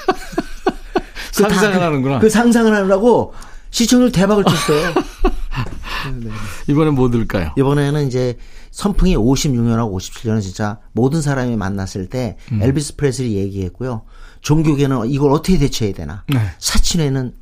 그 1.37 1.43
다- 1.43 1.49
상상을 1.51 1.79
그- 1.79 1.85
하는구나. 1.85 2.19
그 2.21 2.31
상상을 2.31 2.73
하느라고 2.75 3.35
시청률 3.71 4.11
대박을 4.13 4.45
쳤어요. 4.45 4.95
이번엔 6.69 6.95
뭐 6.95 7.11
들을까요? 7.11 7.51
이번에는 7.59 8.07
이제 8.07 8.37
선풍이 8.71 9.17
56년하고 9.17 9.93
57년은 9.99 10.43
진짜 10.43 10.79
모든 10.93 11.23
사람이 11.23 11.57
만났을 11.57 12.07
때 12.09 12.37
음. 12.53 12.61
엘비스 12.63 12.97
프레슬리 12.97 13.35
얘기했고요. 13.37 14.03
종교계는 14.43 15.09
이걸 15.11 15.33
어떻게 15.33 15.59
대처해야 15.59 15.95
되나. 15.95 16.25
네. 16.29 16.39
사친회는 16.59 17.33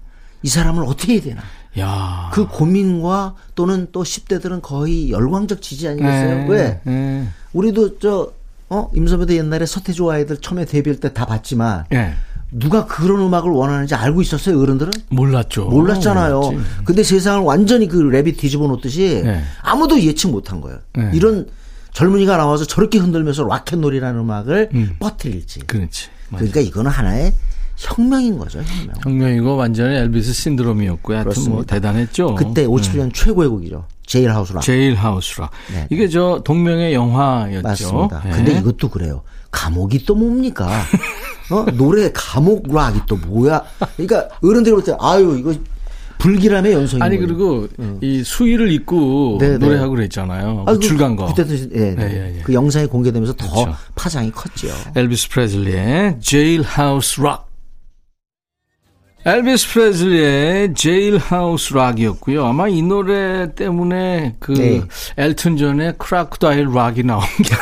이 0.42 0.48
사람을 0.48 0.84
어떻게 0.84 1.14
해야 1.14 1.22
되나. 1.22 1.42
야. 1.78 2.30
그 2.32 2.46
고민과 2.46 3.34
또는 3.54 3.88
또 3.92 4.02
10대들은 4.04 4.62
거의 4.62 5.10
열광적 5.10 5.60
지지 5.60 5.88
아니겠어요? 5.88 6.36
네, 6.36 6.46
왜? 6.48 6.80
네. 6.84 7.28
우리도 7.52 7.98
저, 7.98 8.32
어, 8.70 8.90
임선배도 8.94 9.34
옛날에 9.34 9.66
서태지와 9.66 10.10
아이들 10.10 10.36
처음에 10.38 10.64
데뷔할 10.66 11.00
때 11.00 11.08
다 11.12 11.26
봤지만, 11.26 11.84
예. 11.92 12.14
누가 12.56 12.86
그런 12.86 13.20
음악을 13.20 13.50
원하는지 13.50 13.94
알고 13.96 14.22
있었어요, 14.22 14.60
어른들은? 14.60 14.92
몰랐죠. 15.10 15.64
몰랐잖아요. 15.66 16.40
몰랐지. 16.40 16.64
근데 16.84 17.02
세상을 17.02 17.42
완전히 17.42 17.88
그 17.88 17.98
랩이 17.98 18.38
뒤집어 18.38 18.68
놓듯이 18.68 19.22
네. 19.24 19.42
아무도 19.62 20.00
예측 20.00 20.30
못한 20.30 20.60
거예요. 20.60 20.78
네. 20.96 21.10
이런 21.14 21.48
젊은이가 21.92 22.36
나와서 22.36 22.64
저렇게 22.64 22.98
흔들면서 22.98 23.44
rock 23.44 23.61
and 23.61 23.74
roll이라는 23.74 24.20
음악을 24.20 24.70
음. 24.72 24.96
퍼뜨릴지. 25.00 25.60
그렇지. 25.66 26.08
맞아. 26.28 26.38
그러니까 26.44 26.60
이거는 26.60 26.90
하나의 26.92 27.32
혁명인 27.76 28.38
거죠, 28.38 28.60
혁명. 28.60 28.94
혁명이고 29.02 29.56
완전히 29.56 29.96
엘비스 29.96 30.32
신드롬이었고요. 30.32 31.16
하여튼 31.16 31.32
뭐 31.34 31.42
그렇습니다. 31.64 31.74
대단했죠. 31.74 32.36
그때 32.36 32.66
57년 32.66 33.12
최고의 33.12 33.48
곡이죠. 33.48 33.84
Jailhouse 34.06 34.30
Rock. 34.30 34.62
Jailhouse 34.62 34.94
Rock. 34.94 35.50
네. 35.72 35.88
이게 35.90 36.08
저 36.08 36.40
동명의 36.44 36.94
영화였죠. 36.94 37.62
맞습니다. 37.62 38.22
예. 38.26 38.30
근데 38.30 38.58
이것도 38.58 38.90
그래요. 38.90 39.22
감옥이 39.54 40.04
또 40.04 40.14
뭡니까? 40.16 40.68
어? 41.50 41.64
노래 41.74 42.10
감옥 42.12 42.66
락이 42.74 43.00
또 43.06 43.16
뭐야? 43.16 43.62
그러니까 43.96 44.28
어른들이 44.42 44.72
볼 44.74 44.82
때 44.84 44.94
아유 45.00 45.36
이거 45.38 45.54
불길함의 46.18 46.72
연속인 46.72 47.02
아니 47.02 47.16
거예요. 47.18 47.26
그리고 47.26 47.68
이 48.00 48.22
수의를 48.24 48.72
입고 48.72 49.36
네, 49.40 49.50
네. 49.50 49.58
노래하고 49.58 49.94
그랬잖아요. 49.94 50.64
아, 50.66 50.72
그- 50.72 50.78
줄간 50.80 51.16
거. 51.16 51.26
그때도 51.26 51.54
예, 51.74 51.94
네. 51.94 51.96
예, 51.98 52.04
예, 52.32 52.36
예. 52.38 52.42
그 52.42 52.52
영상이 52.54 52.86
공개되면서 52.86 53.34
더 53.34 53.50
그렇죠. 53.50 53.76
파장이 53.94 54.30
컸죠. 54.32 54.68
엘비스 54.96 55.28
프레슬리의 55.30 56.18
제일하우스 56.20 57.20
락. 57.20 57.50
엘비스 59.26 59.68
프레슬리의 59.72 60.74
제일하우스 60.74 61.72
락이었고요. 61.72 62.44
아마 62.44 62.68
이 62.68 62.82
노래 62.82 63.54
때문에 63.54 64.36
그 64.38 64.52
네. 64.52 64.82
엘튼 65.16 65.56
존의 65.56 65.94
Crocodile 65.96 66.68
Rock이 66.74 67.04
나온 67.04 67.22
게 67.22 67.54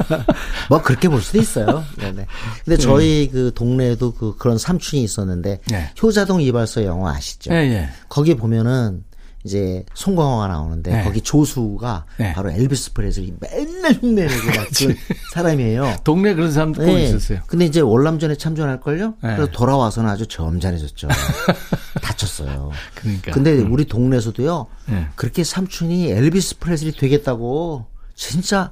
뭐 0.70 0.80
그렇게 0.80 1.10
볼 1.10 1.20
수도 1.20 1.38
있어요. 1.38 1.84
네네. 1.98 2.26
근데 2.64 2.76
저희 2.78 3.28
그 3.30 3.52
동네에도 3.54 4.14
그 4.14 4.36
그런 4.38 4.56
삼촌이 4.56 5.02
있었는데 5.02 5.60
네. 5.70 5.90
효자동 6.02 6.40
이발소 6.40 6.84
영화 6.84 7.12
아시죠? 7.14 7.52
예, 7.52 7.56
예. 7.56 7.88
거기 8.08 8.34
보면은 8.34 9.04
이제 9.44 9.84
송강호가 9.94 10.46
나오는데 10.46 10.92
네. 10.92 11.04
거기 11.04 11.20
조수가 11.20 12.04
네. 12.18 12.32
바로 12.32 12.50
엘비스 12.52 12.92
프레슬리 12.92 13.34
맨날 13.40 13.92
흉내내고 13.94 14.46
막 14.56 14.68
그런 14.76 14.96
사람이에요. 15.32 15.96
동네 16.04 16.34
그런 16.34 16.52
사람도 16.52 16.80
꼭 16.80 16.86
네. 16.86 17.04
있었어요. 17.04 17.40
근데 17.46 17.64
이제 17.64 17.80
월남전에 17.80 18.36
참전할 18.36 18.80
걸요? 18.80 19.14
네. 19.22 19.34
그래서 19.34 19.50
돌아와서는 19.50 20.08
아주 20.08 20.26
점잖해졌죠. 20.26 21.08
다쳤어요. 22.02 22.70
그러니까. 22.94 23.32
근데 23.32 23.58
우리 23.58 23.84
동네에서도요, 23.84 24.66
네. 24.86 25.06
그렇게 25.16 25.42
삼촌이 25.42 26.10
엘비스 26.10 26.58
프레슬리 26.58 26.92
되겠다고 26.92 27.86
진짜 28.14 28.70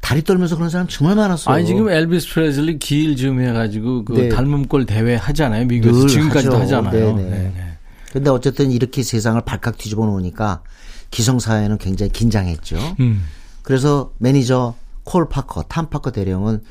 다리 0.00 0.22
떨면서 0.22 0.56
그런 0.56 0.70
사람 0.70 0.88
정말 0.88 1.16
많았어요. 1.16 1.54
아니 1.54 1.66
지금 1.66 1.88
엘비스 1.88 2.32
프레슬리 2.34 2.78
기일 2.78 3.16
좀 3.16 3.40
해가지고 3.40 4.04
그 4.04 4.12
네. 4.14 4.28
닮음꼴 4.28 4.86
대회 4.86 5.14
하잖아요. 5.14 5.66
미국에서 5.66 6.00
늘 6.00 6.08
지금까지도 6.08 6.56
하죠. 6.58 6.76
하잖아요. 6.76 7.16
네네. 7.16 7.30
네, 7.30 7.52
네. 7.56 7.67
근데 8.12 8.30
어쨌든 8.30 8.70
이렇게 8.70 9.02
세상을 9.02 9.40
발칵 9.42 9.78
뒤집어 9.78 10.06
놓으니까 10.06 10.62
기성사회는 11.10 11.78
굉장히 11.78 12.12
긴장했죠. 12.12 12.76
음. 13.00 13.24
그래서 13.62 14.12
매니저 14.18 14.74
콜 15.04 15.28
파커, 15.28 15.64
탐 15.64 15.90
파커 15.90 16.10
대령은 16.10 16.62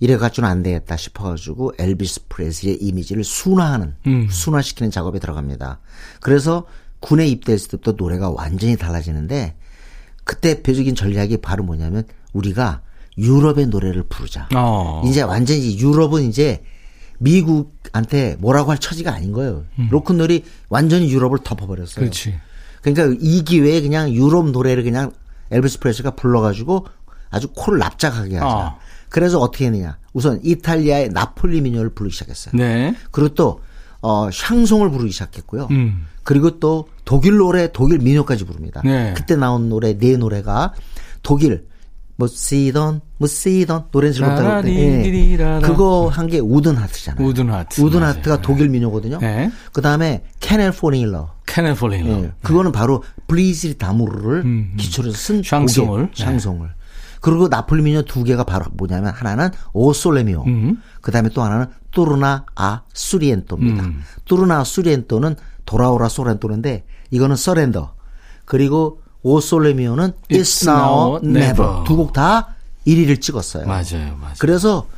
이래 0.00 0.16
가지고는 0.16 0.48
안 0.48 0.62
되겠다 0.62 0.96
싶어가지고 0.96 1.72
엘비스 1.78 2.28
프레슬리의 2.28 2.78
이미지를 2.80 3.24
순화하는, 3.24 3.94
음. 4.06 4.28
순화시키는 4.30 4.90
작업에 4.90 5.18
들어갑니다. 5.18 5.80
그래서 6.20 6.66
군에 7.00 7.26
입대했을 7.26 7.70
때부터 7.70 7.92
노래가 7.92 8.30
완전히 8.30 8.76
달라지는데 8.76 9.56
그때 10.24 10.56
대표적인 10.56 10.94
전략이 10.94 11.38
바로 11.38 11.64
뭐냐면 11.64 12.04
우리가 12.32 12.82
유럽의 13.16 13.66
노래를 13.66 14.04
부르자. 14.04 14.48
어. 14.54 15.02
이제 15.06 15.22
완전히 15.22 15.78
유럽은 15.78 16.22
이제 16.24 16.62
미국한테 17.18 18.36
뭐라고 18.38 18.70
할 18.70 18.78
처지가 18.78 19.12
아닌 19.12 19.32
거예요. 19.32 19.64
로큰롤이 19.90 20.44
완전히 20.68 21.10
유럽을 21.10 21.38
덮어버렸어요. 21.44 21.96
음. 21.96 22.00
그렇지. 22.00 22.38
그러니까 22.82 23.16
이 23.20 23.42
기회에 23.42 23.80
그냥 23.80 24.10
유럽 24.12 24.50
노래를 24.50 24.84
그냥 24.84 25.12
엘비스 25.50 25.80
프레스가 25.80 26.12
불러가지고 26.12 26.86
아주 27.30 27.48
코를 27.54 27.78
납작하게 27.78 28.36
하자. 28.36 28.56
아. 28.56 28.76
그래서 29.08 29.38
어떻게 29.40 29.66
했느냐. 29.66 29.98
우선 30.12 30.40
이탈리아의 30.42 31.10
나폴리 31.10 31.60
민요를 31.60 31.90
부르기 31.90 32.12
시작했어요. 32.14 32.52
네. 32.54 32.94
그리고 33.10 33.34
또, 33.34 33.60
어, 34.00 34.30
샹송을 34.30 34.90
부르기 34.90 35.10
시작했고요. 35.12 35.68
음. 35.70 36.06
그리고 36.22 36.58
또 36.60 36.88
독일 37.04 37.38
노래, 37.38 37.72
독일 37.72 37.98
민요까지 37.98 38.44
부릅니다. 38.44 38.82
네. 38.84 39.14
그때 39.16 39.34
나온 39.34 39.68
노래, 39.68 39.96
네 39.98 40.16
노래가 40.16 40.74
독일, 41.22 41.66
Muss 42.18 42.26
i 42.26 42.38
denn, 42.38 43.00
muss 43.18 43.28
i 43.28 43.37
denn, 43.37 43.84
노래는 43.92 44.12
즐겁다고 44.12 44.62
그때. 44.62 44.74
예. 44.74 45.60
그거 45.62 46.08
한 46.08 46.26
게 46.26 46.40
Wooden 46.40 46.74
Heart잖아요. 46.76 47.24
Wooden 47.24 47.48
Heart. 47.48 47.80
Wooden 47.80 48.02
Heart가 48.02 48.28
맞아요. 48.36 48.42
독일 48.42 48.68
민요거든요. 48.70 49.18
네. 49.18 49.50
그 49.72 49.80
다음에 49.80 50.24
캐넬 50.40 50.72
포닝러. 50.72 51.30
캐네폴링. 51.46 52.06
예. 52.08 52.32
그거는 52.42 52.72
바로 52.72 53.02
Plaisir 53.28 53.78
d'amour를 53.78 54.40
음, 54.40 54.70
음. 54.72 54.76
기초로 54.76 55.12
쓴 55.12 55.42
샹송을. 55.44 56.08
곡이에요. 56.08 56.08
샹송을. 56.14 56.68
그리고 57.20 57.48
나폴리 57.48 57.82
민요 57.82 58.02
두 58.02 58.22
개가 58.24 58.42
바로 58.44 58.66
뭐냐면 58.72 59.12
하나는 59.14 59.50
O 59.72 59.80
Sole 59.80 60.12
Mio. 60.12 60.44
음. 60.46 60.82
그다음에 61.00 61.28
또 61.30 61.42
하나는 61.42 61.66
뚜르나 61.92 62.46
아 62.56 62.82
수리엔토입니다. 62.92 63.84
음. 63.84 64.02
뚜르나 64.24 64.58
아 64.58 64.64
수리엔토는 64.64 65.36
돌아오라 65.66 66.08
소렌토인데 66.08 66.84
이거는 67.10 67.36
서렌더. 67.36 67.94
그리고 68.44 69.00
오솔레미오는 69.22 70.12
It's 70.30 70.40
It's 70.40 70.68
Now 70.68 71.16
Now 71.16 71.26
Never. 71.26 71.38
Never. 71.64 71.84
두 71.84 71.96
곡 71.96 72.12
다 72.12 72.54
1위를 72.86 73.20
찍었어요. 73.20 73.66
맞아요, 73.66 74.16
맞아요. 74.20 74.34
그래서 74.38 74.88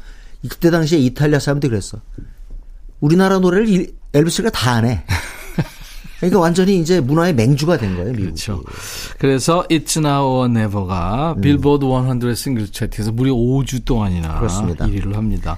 그때 0.48 0.70
당시에 0.70 0.98
이탈리아 0.98 1.38
사람들이 1.38 1.70
그랬어. 1.70 1.98
우리나라 3.00 3.38
노래를 3.38 3.68
일- 3.68 3.94
엘비스가 4.12 4.50
다 4.50 4.72
안 4.72 4.84
해. 4.86 5.02
그러니까 6.20 6.38
완전히 6.40 6.78
이제 6.78 7.00
문화의 7.00 7.34
맹주가 7.34 7.78
된 7.78 7.94
거예요, 7.96 8.10
미국이. 8.10 8.24
그렇죠. 8.24 8.62
그래서 9.18 9.64
It's 9.70 9.96
Now 9.96 10.26
or 10.28 10.50
Never가 10.50 11.36
빌보드 11.40 11.84
100 11.86 12.36
싱글 12.36 12.68
차트에서 12.70 13.12
무려 13.12 13.32
5주 13.32 13.84
동안이나 13.86 14.34
음. 14.34 14.38
그렇습니다. 14.38 14.86
1위를 14.86 15.14
합니다. 15.14 15.56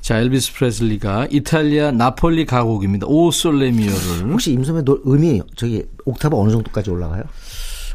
자, 0.00 0.18
엘비스 0.18 0.54
프레슬리가 0.54 1.26
이탈리아 1.30 1.90
나폴리 1.90 2.46
가곡입니다. 2.46 3.06
O 3.08 3.30
Sole 3.32 3.65
Mio를. 3.65 4.30
혹시 4.32 4.52
임소매 4.52 4.82
노, 4.82 5.00
음이 5.06 5.42
저기 5.56 5.82
옥타브 6.04 6.36
어느 6.36 6.50
정도까지 6.52 6.90
올라가요? 6.90 7.24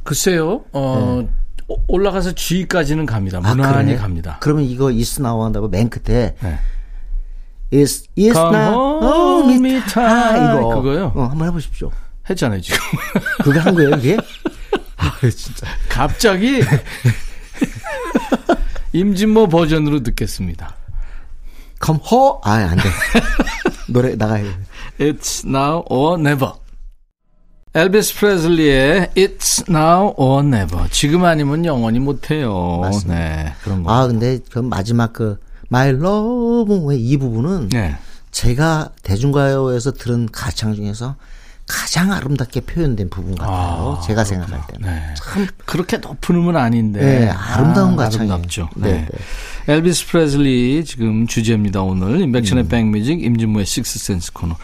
글쎄요, 0.03 0.65
어, 0.73 1.27
오- 1.67 1.79
올라가서 1.87 2.33
G까지는 2.33 3.05
갑니다. 3.05 3.39
네. 3.39 3.47
아, 3.47 3.55
무난히 3.55 3.91
그래? 3.91 3.97
갑니다. 3.97 4.37
그러면 4.41 4.65
이거 4.65 4.91
It's 4.91 5.21
Now 5.21 5.36
or 5.36 5.45
한다고 5.45 5.69
맨 5.69 5.89
끝에 5.89 6.35
네. 6.41 6.59
it's 7.73 8.05
it's 8.17 8.37
now 8.37 8.99
hold 9.01 9.53
me 9.55 9.77
아. 9.95 10.57
이거 10.59 10.75
그거요? 10.75 11.11
어, 11.15 11.23
한번 11.27 11.47
해보십시오. 11.47 11.91
했잖아요, 12.29 12.61
지금. 12.61 12.77
그거 13.43 13.59
한 13.59 13.75
거예요, 13.75 13.91
이게? 13.97 14.17
아, 14.97 15.11
진짜. 15.29 15.67
갑자기 15.89 16.61
임진모 18.93 19.47
버전으로 19.47 20.03
듣겠습니다. 20.03 20.75
Come 21.83 21.99
ho, 22.11 22.39
아, 22.43 22.51
안 22.53 22.77
돼. 22.77 22.83
노래 23.89 24.15
나가야 24.15 24.43
돼. 24.43 24.51
It's 25.11 25.45
now 25.45 25.83
or 25.89 26.19
never. 26.19 26.53
엘비스 27.75 28.15
프레슬리의 28.15 29.09
It's 29.15 29.67
now 29.67 30.13
or 30.15 30.45
never. 30.45 30.87
지금 30.91 31.25
아니면 31.25 31.65
영원히 31.65 31.97
못해요. 31.99 32.79
맞습니다. 32.81 33.13
네, 33.15 33.53
그런 33.63 33.81
거. 33.83 33.91
아, 33.91 34.05
근데 34.05 34.39
그 34.51 34.59
마지막 34.59 35.11
그 35.13 35.39
My 35.71 35.89
Love의 35.89 37.01
이 37.01 37.17
부분은 37.17 37.69
네. 37.69 37.97
제가 38.29 38.89
대중가요에서 39.01 39.93
들은 39.93 40.29
가창 40.31 40.75
중에서 40.75 41.15
가장 41.65 42.11
아름답게 42.11 42.61
표현된 42.61 43.09
부분 43.09 43.35
같아요. 43.35 43.99
제가 44.05 44.23
생각할 44.23 44.61
때는. 44.67 44.87
네. 44.87 45.13
참 45.15 45.47
그렇게 45.65 45.97
높은 45.97 46.35
음은 46.35 46.55
아닌데. 46.55 46.99
네, 46.99 47.29
아름다운 47.29 47.93
아, 47.93 48.03
가창이에요. 48.03 48.33
아름답죠. 48.33 48.69
네, 48.75 49.07
네. 49.65 49.73
엘비스 49.73 50.07
프레슬리 50.07 50.83
지금 50.85 51.25
주제입니다. 51.25 51.81
오늘 51.81 52.17
음. 52.17 52.21
임백천의 52.21 52.67
백뮤직 52.67 53.23
임진모의 53.23 53.65
식스센스 53.65 54.31
코너. 54.33 54.57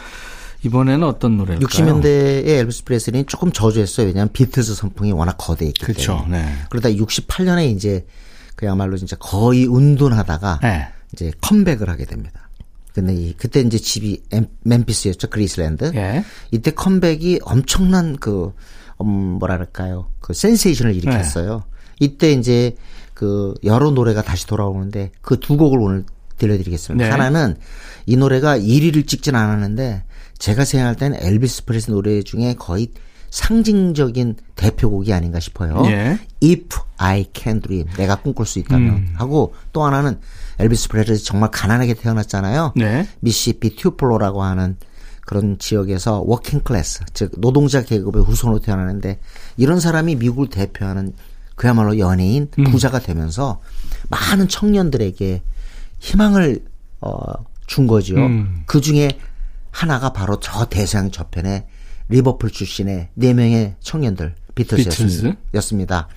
이번에는 0.64 1.04
어떤 1.08 1.38
노래일까요? 1.38 1.68
60년대의 1.68 2.48
엘비스 2.48 2.84
프레슬리는 2.84 3.26
조금 3.28 3.52
저조했어요. 3.52 4.08
왜냐하면 4.08 4.32
비틀즈 4.34 4.74
선풍이 4.76 5.12
워낙 5.14 5.36
거대했기 5.38 5.86
그렇죠. 5.86 6.18
때문에. 6.24 6.42
네. 6.44 6.54
그러다 6.70 6.90
68년에 6.90 7.74
이제 7.74 8.06
그야말로 8.56 8.98
진짜 8.98 9.16
거의 9.18 9.66
은둔하다가 9.66 10.60
네. 10.62 10.88
이제 11.14 11.32
컴백을 11.42 11.90
하게 11.90 12.06
됩니다. 12.06 12.50
근데 12.94 13.14
이 13.16 13.34
그때 13.38 13.62
이제 13.62 13.78
집이 13.78 14.24
엠- 14.32 14.48
멤피스였죠. 14.64 15.30
그레이스랜드. 15.30 15.92
예. 15.96 16.26
이때 16.52 16.72
컴백이 16.72 17.40
엄청난 17.44 18.18
그 18.18 18.52
음, 19.02 19.08
뭐랄까요? 19.40 20.10
그 20.20 20.34
센세이션을 20.34 20.94
일으켰어요. 20.96 21.64
이때 22.02 22.32
이제 22.34 22.76
그 23.14 23.54
여러 23.64 23.92
노래가 23.92 24.22
다시 24.24 24.46
돌아오는데 24.48 25.12
그 25.22 25.40
두 25.40 25.56
곡을 25.56 25.80
오늘 25.80 26.04
들려드리겠습니다. 26.38 27.06
네. 27.06 27.12
하나는 27.12 27.58
이 28.06 28.18
노래가 28.18 28.58
1위를 28.58 29.08
찍진 29.08 29.36
않았는데 29.36 30.04
제가 30.40 30.66
생각할 30.66 30.96
때는 30.96 31.20
엘비스 31.22 31.66
프레스 31.66 31.92
노래 31.92 32.24
중에 32.24 32.56
거의 32.56 32.92
상징적인 33.30 34.38
대표곡이 34.56 35.14
아닌가 35.14 35.40
싶어요. 35.40 35.84
예. 35.86 36.18
If 36.44 36.80
I 36.98 37.26
can 37.36 37.62
dream. 37.62 37.88
내가 37.96 38.16
꿈꿀 38.16 38.46
수 38.46 38.58
있다면 38.60 38.90
음. 38.90 39.14
하고 39.16 39.54
또 39.72 39.84
하나는 39.84 40.20
엘비스 40.58 40.90
프레슬리 40.90 41.20
정말 41.20 41.52
가난하게 41.52 41.94
태어났잖아요. 41.94 42.74
네. 42.76 43.08
미시시피 43.20 43.76
튜펠로라고 43.76 44.42
하는 44.42 44.78
그런 45.22 45.60
지역에서 45.60 46.24
working 46.26 46.62
class, 46.62 47.02
즉 47.14 47.34
노동자 47.38 47.84
계급의 47.84 48.24
후손으로 48.24 48.60
태어나는데 48.60 49.20
이런 49.58 49.80
사람이 49.80 50.16
미국을 50.16 50.50
대표하는 50.50 51.14
그야말로 51.56 52.00
연예인 52.00 52.50
음. 52.58 52.64
부자가 52.64 53.00
되면서 53.00 53.62
많은 54.10 54.48
청년들에게 54.48 55.44
희망을 56.00 56.64
어, 57.02 57.34
준 57.68 57.86
거죠. 57.86 58.16
음. 58.16 58.64
그 58.66 58.82
중에 58.82 59.20
하나가 59.72 60.12
바로 60.14 60.40
저 60.40 60.66
대서양 60.66 61.12
저편에 61.12 61.68
리버풀 62.10 62.50
출신의 62.52 63.10
네 63.14 63.34
명의 63.34 63.76
청년들 63.82 64.36
비틀즈? 64.56 64.90
비틀즈였습니다. 64.90 66.08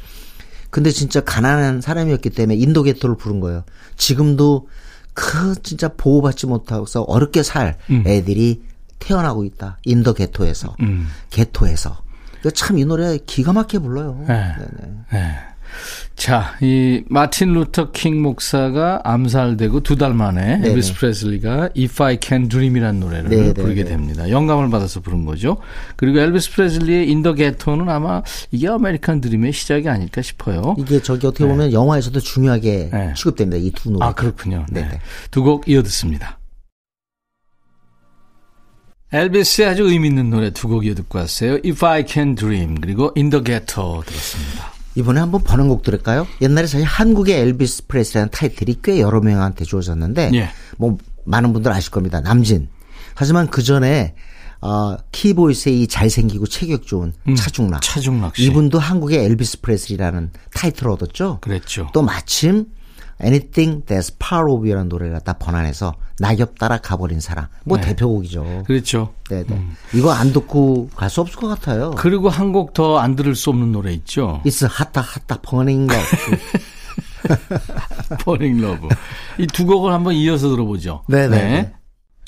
근데 0.71 0.91
진짜 0.91 1.21
가난한 1.21 1.81
사람이었기 1.83 2.31
때문에 2.31 2.57
인도 2.57 2.83
게토를 2.83 3.17
부른 3.17 3.41
거예요. 3.41 3.65
지금도 3.97 4.69
그 5.13 5.55
진짜 5.63 5.89
보호받지 5.95 6.47
못하고서 6.47 7.03
어렵게 7.03 7.43
살 7.43 7.77
애들이 8.07 8.63
태어나고 8.99 9.45
있다. 9.45 9.79
In 9.85 9.97
the 9.97 10.15
Ghetto에서. 10.15 10.77
음. 10.81 11.09
게토에서. 11.31 12.01
참 12.55 12.79
이 12.79 12.85
노래 12.87 13.19
기가 13.19 13.53
막히게 13.53 13.81
불러요. 13.81 14.25
네. 14.27 14.55
네. 15.13 15.37
자, 16.17 16.55
이 16.61 17.03
마틴 17.09 17.53
루터 17.55 17.91
킹 17.93 18.23
목사가 18.23 19.01
암살되고 19.05 19.81
두 19.81 19.97
달 19.97 20.15
만에 20.15 20.57
네네. 20.59 20.71
엘비스 20.71 20.95
프레슬리가 20.95 21.71
If 21.77 22.03
I 22.03 22.19
Can 22.23 22.49
Dream이라는 22.49 23.01
노래를 23.01 23.31
네네네. 23.31 23.53
부르게 23.55 23.85
됩니다. 23.85 24.29
영감을 24.31 24.71
받아서 24.71 25.01
부른 25.01 25.25
거죠. 25.25 25.57
그리고 25.97 26.21
엘비스 26.21 26.53
프레슬리의 26.53 27.11
In 27.11 27.20
the 27.20 27.35
Ghetto는 27.35 27.89
아마 27.89 28.23
이게 28.51 28.69
아메리칸 28.69 29.21
드림의 29.21 29.53
시작이 29.53 29.89
아닐까 29.89 30.23
싶어요. 30.23 30.77
이게 30.79 31.01
저기 31.03 31.27
어떻게 31.27 31.47
보면 31.47 31.73
영화에서도 31.73 32.19
중요하게 32.21 32.91
네. 32.93 33.15
취급됩니다. 33.17 33.57
이 33.57 33.71
두 33.73 33.91
노래. 33.91 34.05
아, 34.07 34.13
그렇군요. 34.13 34.67
네. 34.71 34.83
네네. 34.83 35.01
두 35.31 35.43
곡 35.43 35.69
이어 35.69 35.83
듣습니다. 35.83 36.39
엘비스의 39.13 39.69
아주 39.69 39.83
의미 39.85 40.09
있는 40.09 40.31
노래 40.31 40.51
두 40.51 40.69
곡 40.69 40.87
이어 40.87 40.95
듣고 40.95 41.19
왔어요. 41.19 41.59
If 41.65 41.85
I 41.85 42.05
Can 42.07 42.35
Dream 42.35 42.77
그리고 42.81 43.13
In 43.17 43.29
the 43.31 43.45
Ghetto 43.45 44.03
들었습니다. 44.07 44.72
이번에 44.95 45.21
한번 45.21 45.43
번안곡 45.43 45.83
들을까요? 45.83 46.27
옛날에 46.41 46.67
사실 46.67 46.87
한국의 46.87 47.41
엘비스 47.41 47.87
프레스라는 47.87 48.31
타이틀이 48.31 48.77
꽤 48.83 49.01
여러 49.01 49.21
명한테 49.21 49.65
주어졌는데 49.65 50.31
예. 50.35 50.51
뭐 50.77 50.99
많은 51.25 51.53
분들 51.53 51.73
아실 51.73 51.91
겁니다. 51.91 52.21
남진. 52.21 52.69
하지만 53.15 53.49
그 53.49 53.63
전에 53.63 54.15
어, 54.61 54.97
키보이스의 55.11 55.83
이 55.83 55.87
잘생기고 55.89 56.47
체격 56.47 56.87
좋은 56.87 57.13
차중락. 57.37 57.79
음, 57.79 57.81
차중락 57.83 58.37
씨. 58.37 58.45
이분도 58.45 58.79
한국의 58.79 59.25
엘비스 59.25 59.61
프레슬리라는 59.61 60.31
타이틀을 60.55 60.93
얻었죠. 60.93 61.39
그랬죠. 61.41 61.89
또 61.93 62.03
마침 62.03 62.67
Anything 63.23 63.85
That's 63.87 64.15
Part 64.19 64.51
of 64.51 64.61
You라는 64.63 64.89
노래를 64.89 65.15
갖다 65.15 65.33
번안해서 65.35 65.95
낙엽 66.23 66.57
따라 66.59 66.79
가버린 66.79 67.19
사람. 67.21 67.47
뭐 67.65 67.81
대표곡이죠. 67.81 68.63
그렇죠. 68.67 69.13
네네. 69.29 69.67
이거 69.93 70.13
안 70.13 70.33
듣고 70.33 70.89
갈 70.95 71.11
수 71.11 71.21
없을 71.21 71.37
것 71.37 71.49
같아요. 71.49 71.91
그리고 71.99 72.29
한 72.29 72.53
곡 72.53 72.73
더 72.75 72.99
안 72.99 73.17
들을 73.17 73.35
수 73.35 73.51
없는 73.51 73.73
노래 73.73 73.93
있죠. 73.93 74.41
It's 74.47 74.67
핫다 74.71 75.01
핫다 75.01 75.41
버닝 75.43 75.89
거. 75.89 75.95
Falling 78.21 78.65
Love. 78.65 78.89
이 79.39 79.47
두 79.47 79.67
곡을 79.67 79.93
한번 79.93 80.15
이어서 80.15 80.49
들어보죠. 80.49 81.03
네네. 81.09 81.73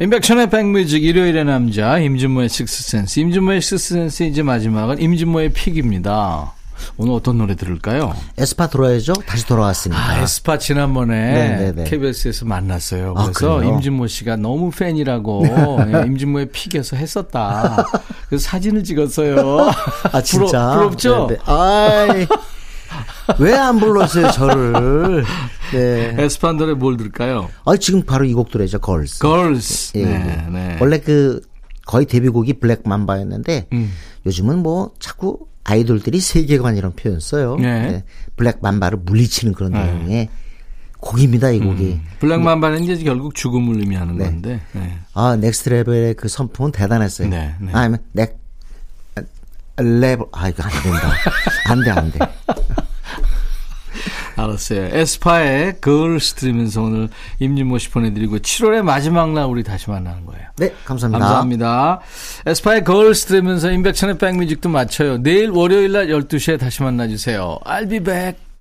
임백천의 0.01 0.51
백뮤직 0.51 1.05
일요일의 1.05 1.45
남자 1.45 1.99
임진모의 1.99 2.49
식스센스. 2.49 3.21
임진모의 3.21 3.61
식스센스 3.63 4.25
이제 4.25 4.43
마지막은 4.43 5.01
임진모의 5.01 5.53
pick입니다. 5.53 6.53
오늘 6.97 7.13
어떤 7.15 7.39
노래 7.39 7.55
들을까요? 7.55 8.15
에스파 8.39 8.69
돌아야죠. 8.69 9.13
다시 9.27 9.47
돌아왔으니까. 9.47 10.01
아, 10.01 10.19
에스파 10.23 10.59
지난번에 10.59 11.15
네네네. 11.15 11.85
KBS에서 11.85 12.45
만났어요. 12.47 13.15
아, 13.17 13.25
그래서 13.25 13.57
그래요? 13.59 13.75
임진모 13.75 14.07
씨가 14.07 14.37
너무 14.37 14.71
팬이라고 14.71 15.45
예, 15.93 16.07
임진모의 16.07 16.51
픽에서 16.53 16.97
했었다. 16.97 17.85
그래서 18.29 18.45
사진을 18.49 18.85
찍었어요. 18.85 19.71
아 20.13 20.21
진짜. 20.23 20.71
부러, 20.71 20.81
부럽죠? 20.89 21.27
네네. 21.29 21.41
아이. 21.47 22.27
왜안 23.39 23.79
불렀어요 23.81 24.31
저를? 24.33 25.25
네. 25.73 26.15
에스파 26.19 26.53
노래 26.53 26.75
뭘 26.75 26.97
들을까요? 26.97 27.49
아 27.65 27.77
지금 27.77 28.03
바로 28.03 28.25
이 28.25 28.33
곡 28.35 28.51
들어야죠. 28.51 28.79
걸스. 28.81 29.21
Girls. 29.21 29.93
예, 29.99 30.05
네, 30.05 30.13
예. 30.47 30.51
네. 30.51 30.77
원래 30.81 30.99
그 30.99 31.41
거의 31.87 32.07
데뷔곡이 32.07 32.55
블랙 32.61 32.83
맘바였는데 32.85 33.69
음. 33.73 33.93
요즘은 34.27 34.59
뭐 34.59 34.91
자꾸 35.01 35.39
아이돌들이 35.65 36.21
세계관 36.21 36.77
이런 36.77 36.93
표현 36.95 37.21
써요. 37.21 37.57
네. 37.57 38.05
Black 38.37 38.59
Mamba를 38.61 38.99
물리치는 39.05 39.55
그런 39.55 39.73
내용의 39.73 40.29
곡입니다. 41.01 41.51
이 41.51 41.59
곡이. 41.59 41.85
음. 41.85 42.05
Black 42.21 42.44
Mamba는 42.44 42.85
이제 42.85 42.97
결국 43.05 43.35
죽음을 43.35 43.79
의미하는 43.81 44.17
네. 44.17 44.25
건데. 44.25 44.61
네. 44.73 44.99
아 45.15 45.37
Next 45.37 45.69
Level의 45.71 46.15
그 46.15 46.29
선풍은 46.29 46.73
대단했어요. 46.73 47.29
네, 47.29 47.55
네. 47.61 47.71
아니면 47.73 47.99
Next 48.13 48.39
Level 49.77 50.25
아 50.33 50.49
이거 50.49 50.63
안 50.63 50.71
된다. 50.83 51.13
안 51.69 51.83
돼 51.83 51.91
안 51.91 52.11
돼. 52.13 52.19
알았어요. 54.37 54.89
에스파의 54.93 55.77
Girls 55.83 56.35
들으면서 56.35 56.83
오늘 56.83 57.09
임진모 57.39 57.79
씨 57.79 57.91
보내드리고 57.91 58.39
7월의 58.39 58.83
마지막 58.83 59.33
날 59.33 59.47
우리 59.47 59.63
다시 59.63 59.91
만나는 59.91 60.27
거예요. 60.27 60.45
네 60.57 60.73
감사합니다. 60.85 61.19
감사합니다. 61.25 62.01
에스파의 62.47 62.85
Girls 62.85 63.27
들으면서 63.27 63.71
임백천의 63.71 64.19
백뮤직도 64.19 64.69
마쳐요. 64.69 65.19
내일 65.19 65.51
월요일 65.51 65.93
날 65.93 66.09
12시에 66.09 66.59
다시 66.59 66.83
만나주세요. 66.83 67.59
I'll 67.65 67.89
be 67.89 68.01
back. 68.01 68.54